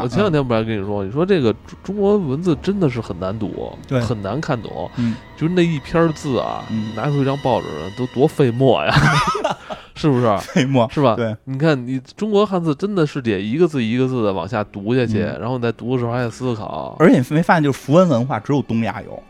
[0.03, 4.90] 我前两天不还跟你说，你说这个中中国文字真的是很难读，对很难看懂。
[4.97, 7.66] 嗯，就是那一篇字啊，嗯拿出一张报纸
[7.99, 8.94] 都多费墨呀，
[9.94, 10.39] 是不是？
[10.39, 11.15] 费墨是吧？
[11.16, 16.97] 对，你看你中国汉字真的是得一个字一个字的往下读下去，嗯然后你在读的时候还得思考。
[16.99, 19.23] 而且你没发现，就是符文文化只有东亚有。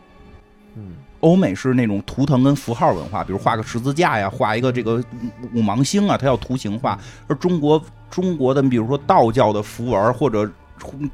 [0.75, 0.93] 嗯，
[1.23, 5.01] 欧美是那种图腾跟符号文化，比如画个十字架呀，画一个这个
[5.55, 6.99] 五芒星啊，它要图形化。
[7.27, 10.49] 而中国中国的，比如说道教的符文，或者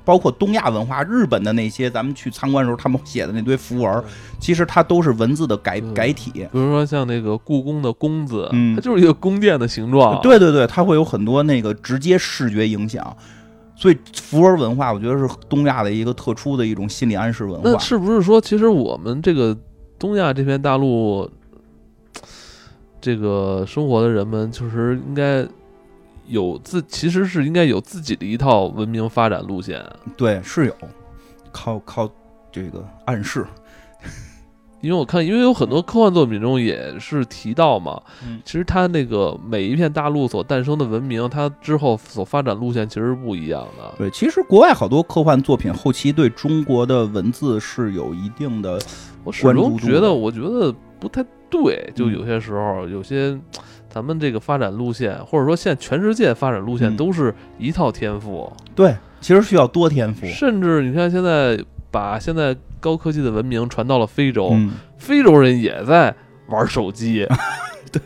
[0.03, 4.03] 包括东亚文化，日本的那些，咱们去参观的时候，他们写的那堆符文，
[4.40, 6.31] 其实它都是文字的改嗯改体。
[6.31, 13.15] 比如说像那个故宫的宫字，嗯它就是一个宫殿的形状。，对对对，它会有很多那个直接视觉影响。
[13.76, 17.61] 所以符文文化，我觉得是东亚的一个特殊的一种心理暗示文化。
[17.64, 19.56] 那是不是说，其实我们这个
[19.99, 21.30] 东亚这片大陆，
[23.01, 25.45] 这个生活的人们，就是应该
[26.27, 29.85] 有自，其实是应该有自己的一套文明发展路线。
[30.15, 30.76] 对，是有
[31.51, 32.09] 靠靠
[32.51, 33.45] 这个暗示。
[34.81, 43.93] 因为我看，因为有很多科幻作品中也是提到嘛，嗯其实它那个每一片大陆所诞生的文明，它之后所发展路线其实是不一样的。
[43.97, 48.80] 对，其实国外好多科幻作品后期对中国的文字是有一定的，
[49.23, 53.37] 我始终觉得，我觉得不太对，就嗯有些时候，有些
[53.89, 60.25] 咱们这个发展路线，或者说现在全世界发展路线嗯都是一套天赋，对，其实需要多天赋。
[60.27, 61.59] 甚至你看现在
[61.91, 66.15] 把现在高科技的文明传到了非洲，嗯，非洲人也在
[66.47, 67.27] 玩手机，
[67.91, 68.01] 对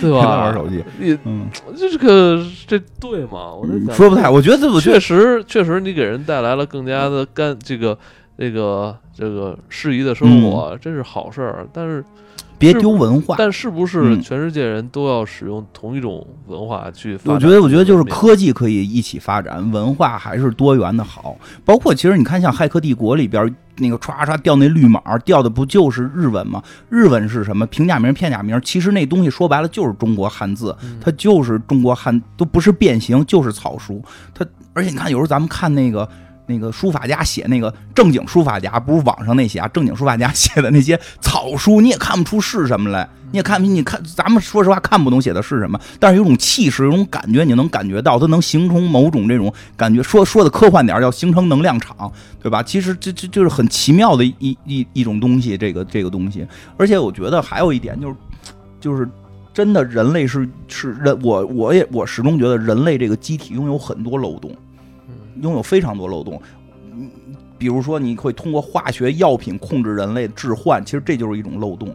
[0.00, 0.44] 对吧？
[0.46, 0.82] 玩手机。
[0.98, 1.46] 你嗯，
[1.76, 3.52] 这个这对吗？
[3.54, 7.96] 我在想说不太，我觉得我觉确实确实你给人带来了更加的干这个
[8.38, 12.04] 这个这个适宜的生活，嗯这是好事儿，但是。
[12.58, 13.34] 别丢文化。
[13.36, 17.34] 但是不是嗯全世界人都要使用同一种文化去发展？
[17.34, 21.36] 我觉得，我觉得就是科技可以一起发展，文化还是多元的好。
[21.66, 26.62] 包括其实你看，像《骇客帝国》里边那个唰唰掉那绿码，掉的不就是日文吗？
[26.88, 27.66] 日文是什么？
[27.66, 34.02] 平假名、片假名，其实那东西说白了就是中国汉字，嗯它就是中国汉，都不是变形，就是草书。
[34.32, 36.08] 它而且你看，有时候咱们看那个。
[36.46, 50.02] 那个书法家写那个正经书法家，不是网上那些啊，正经书法家写的那些草书，你也看不出是什么来，你也看不，你看咱们说实话看不懂写的是什么，但是有种气势，有种感觉，你能感觉到，它能形成某种这种感觉。
[50.02, 52.10] 说说的科幻点儿，叫形成能量场，
[52.40, 52.62] 对吧？
[52.62, 56.46] 其实这这就是很奇妙的一一一种东西，这个这个东西。
[56.76, 58.16] 而且我觉得还有一点就是，
[58.80, 59.08] 就是
[59.52, 64.56] 真的人类是是人，我我也我始终觉得人类这个机体拥有很多漏洞，嗯
[65.40, 66.40] 拥有非常多漏洞。
[66.92, 67.10] 嗯，
[67.58, 71.94] 比如说你会通过化学药品控制人类置换，其实这就是一种漏洞。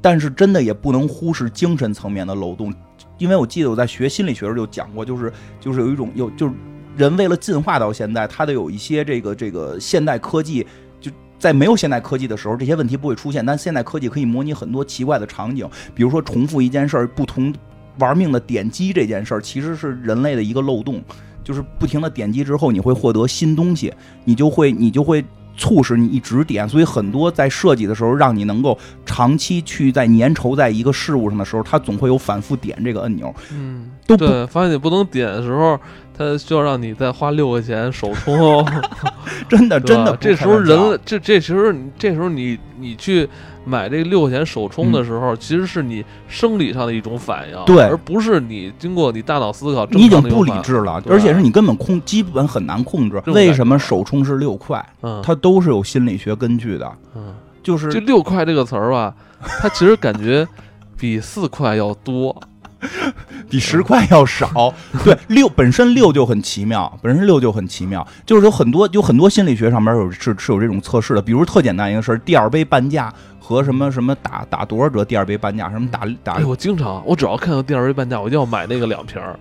[0.00, 2.70] 但是真的也不能忽视精神层面的漏洞，
[3.16, 6.52] 因为我记得我在学心理学时候就讲过，就是就是有一种有就是
[6.96, 10.66] 人为了进化到现在，他得有一些这个这个现代科技。
[11.00, 13.44] 就在没有现代科技的时候，这些问题不会出现。
[13.44, 17.54] 但现代科技可以模拟很多奇怪的场景，比如说重复一件事儿，不同
[17.98, 21.02] 玩命的点击这件事儿，其实是人类的一个漏洞。
[21.44, 23.92] 就是不停的点击之后，你会获得新东西，
[24.24, 25.24] 你就会你就会
[25.56, 26.68] 促使你一直点。
[26.68, 28.76] 所以很多在设计的时候，让你能够
[29.06, 35.78] 长期去在粘稠在一个事物上的时候，它总会有反复点这个按钮，嗯，都对，发现你不能点的时候，
[36.16, 38.66] 它需要让你再花六块钱首充哦。
[39.48, 43.28] 真的真的这时候人这这时候你这时候你你去
[43.64, 50.44] 买这个六块钱首充的时候，其实是你生理上的一种反应，对而不是你经过你大脑思考正你已经不。
[50.44, 53.22] 理智了，而且是你根本控，基本很难控制。
[53.28, 54.84] 为什么首充是六块？
[55.00, 60.46] 嗯，它都是有心理学根据的，嗯，就是这六块这个词儿吧， 它其实感觉
[60.98, 62.38] 比四块要多。
[63.48, 64.74] 比十块要少。
[65.02, 73.10] 对，六本身六就很奇妙， 本身六就很奇妙，就是有很多有很多心理学上面有是是有这种测试的，比如特简单一个事儿，第二杯半价
[73.46, 79.38] 和什么什么打打多少折，第二杯半价，什么打打哎，我经常，我只要看到第二杯半价，我一定要买那个两瓶儿。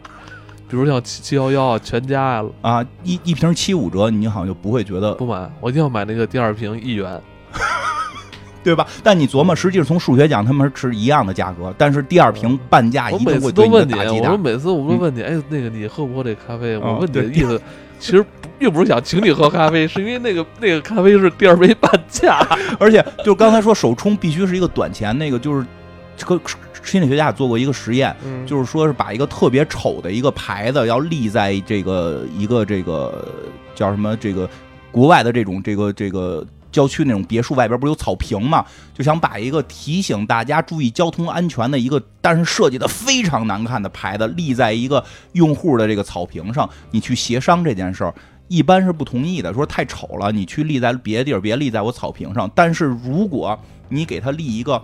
[0.67, 7.21] 比如像七七幺幺啊、全家呀、啊一一瓶七五折，你好像就不会觉得不买，我一定要买那个第二瓶一元。
[8.61, 8.85] 对吧？
[9.01, 14.43] 但你琢磨，实际上从数学讲，他们是一样的价格，但是第二瓶半价我一定会每次都问你，对你的打击我说大。
[14.43, 16.75] 每次我都问你，哎，那个你喝不喝这咖啡？
[16.77, 17.61] 我哦问你的意思，
[17.99, 18.25] 其实
[18.63, 22.39] 并不是想请你喝咖啡，是因为那个 那个咖啡是第二杯半价。
[22.79, 25.67] 而且就刚才说首冲必须是一个短钱，那个就是
[26.15, 26.39] 这个
[26.81, 33.27] 心理学家做过一个实验，嗯就是说是把一个特别丑的一个牌子要立在这个一个这个
[33.75, 34.49] 叫什么这个
[34.93, 45.03] 国外的这种这个这个郊区那种别墅外边不是有草坪嘛，就想把一个提醒大家注意交通安全的一个，但是设计的非常难看的牌子立在一个
[45.33, 48.13] 用户的这个草坪上，你去协商这件事儿。
[48.53, 52.47] 一般是不同意的，说太丑了，你去立在别的地儿，别立在我草坪上。
[52.53, 53.59] 但是如果
[53.89, 54.79] 你给他立一个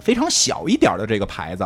[0.00, 1.64] 非常小一点的这个牌子，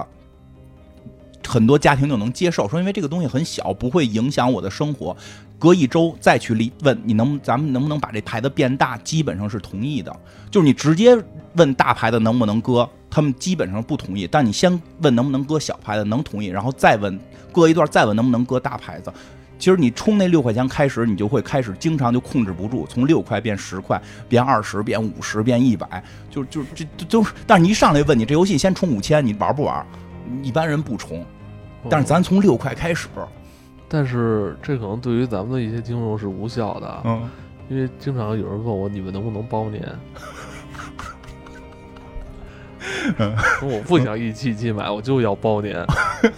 [1.48, 5.16] 很多家庭就能接受，说因为这个东西很小，不会影响我的生活。
[5.58, 8.98] 隔一周再去立问你能，咱们能不能把这牌子变大？
[8.98, 10.14] 基本上是同意的。
[10.50, 11.16] 就是你直接
[11.54, 14.28] 问大牌子能不能搁，他们基本上不同意。
[14.30, 17.18] 但你先问能不能搁小牌子，能同意，然后再问
[17.50, 19.10] 搁一段，再问能不能搁大牌子。
[19.58, 27.32] 其实你充那六块钱开始，你就会开始经常就控制不住，从六块变十块，变二十，变五十，变一百，就就这这都是。
[27.46, 29.86] 但是你一上来问你这游戏先充五千，你玩不玩？
[30.42, 31.24] 一般人不充，
[31.88, 33.08] 但是咱从六块开始，
[33.88, 37.28] 但是这可能对于咱们的一些听众是无效的，嗯，
[37.68, 39.82] 因为经常有人问我你们能不能包年。
[43.60, 45.86] 说 我不想一期一期买，我就要包年。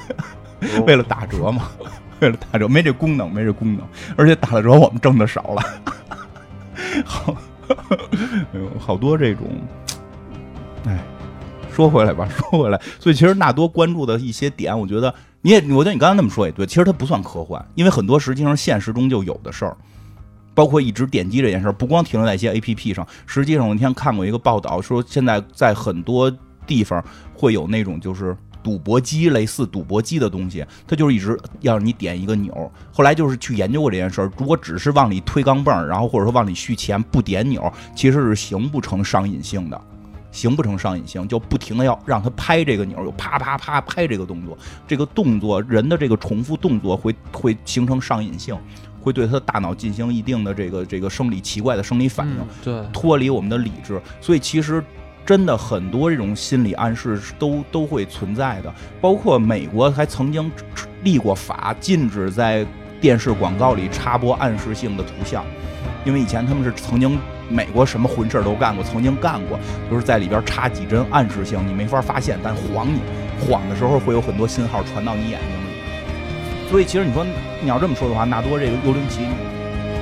[0.86, 1.70] 为了打折嘛，
[2.20, 3.86] 为了打折，没这功能，没这功能，
[4.16, 5.62] 而且打了折我们挣的少了，
[7.04, 7.36] 好，
[8.52, 9.46] 哎呦，好多这种，
[10.84, 10.98] 哎，
[11.72, 19.76] 说回来吧，说回来，所以其实纳多关注的一些点，我觉得你也，我觉得你刚才那么说也对，其实它不算科幻，因为很多实际上现实中就有的事儿。
[20.54, 26.28] 包括一直点击这件事儿，不光停留在一些 A P P 上，实际上我那天看过一个报道，说现在在很多
[26.66, 27.00] 地方
[27.32, 32.70] 会有那种就是赌博机，类似赌博机的东西，它就是一直要让你点一个钮。
[32.92, 39.80] 后来就是去研究过这件事儿，如果只是往里推钢镚儿，然后或者说往里续钱不点钮，其实是形不成上瘾性的。
[40.30, 44.56] 形不成上瘾性，就不停的要让他拍这个钮，又啪啪啪拍这个动作，
[44.86, 48.54] 这个动作人的这个重复动作会会形成上瘾性，
[49.00, 52.36] 会对他的大脑进行一定的这个这个生理奇怪的生理反应。
[52.36, 54.84] 嗯对，脱离我们的理智，所以其实
[55.28, 60.50] 真的很多这种心理暗示是都都会存在的，包括美国还曾经
[61.02, 62.64] 立过法，禁止在
[62.98, 65.44] 电视广告里插播暗示性的图像，
[66.06, 67.18] 因为以前他们是曾经
[67.50, 69.60] 美国什么混事儿都干过，曾经干过，
[69.90, 73.00] 就是在里边插几针暗示性，你没法发现，但晃你，
[73.38, 76.70] 晃的时候会有很多信号传到你眼睛里。
[76.70, 77.22] 所以其实你说
[77.60, 79.20] 你要这么说的话，纳多这个幽灵奇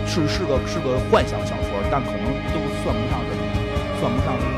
[0.07, 4.56] 是是个是个幻想小说，但可能都算不上是算不上是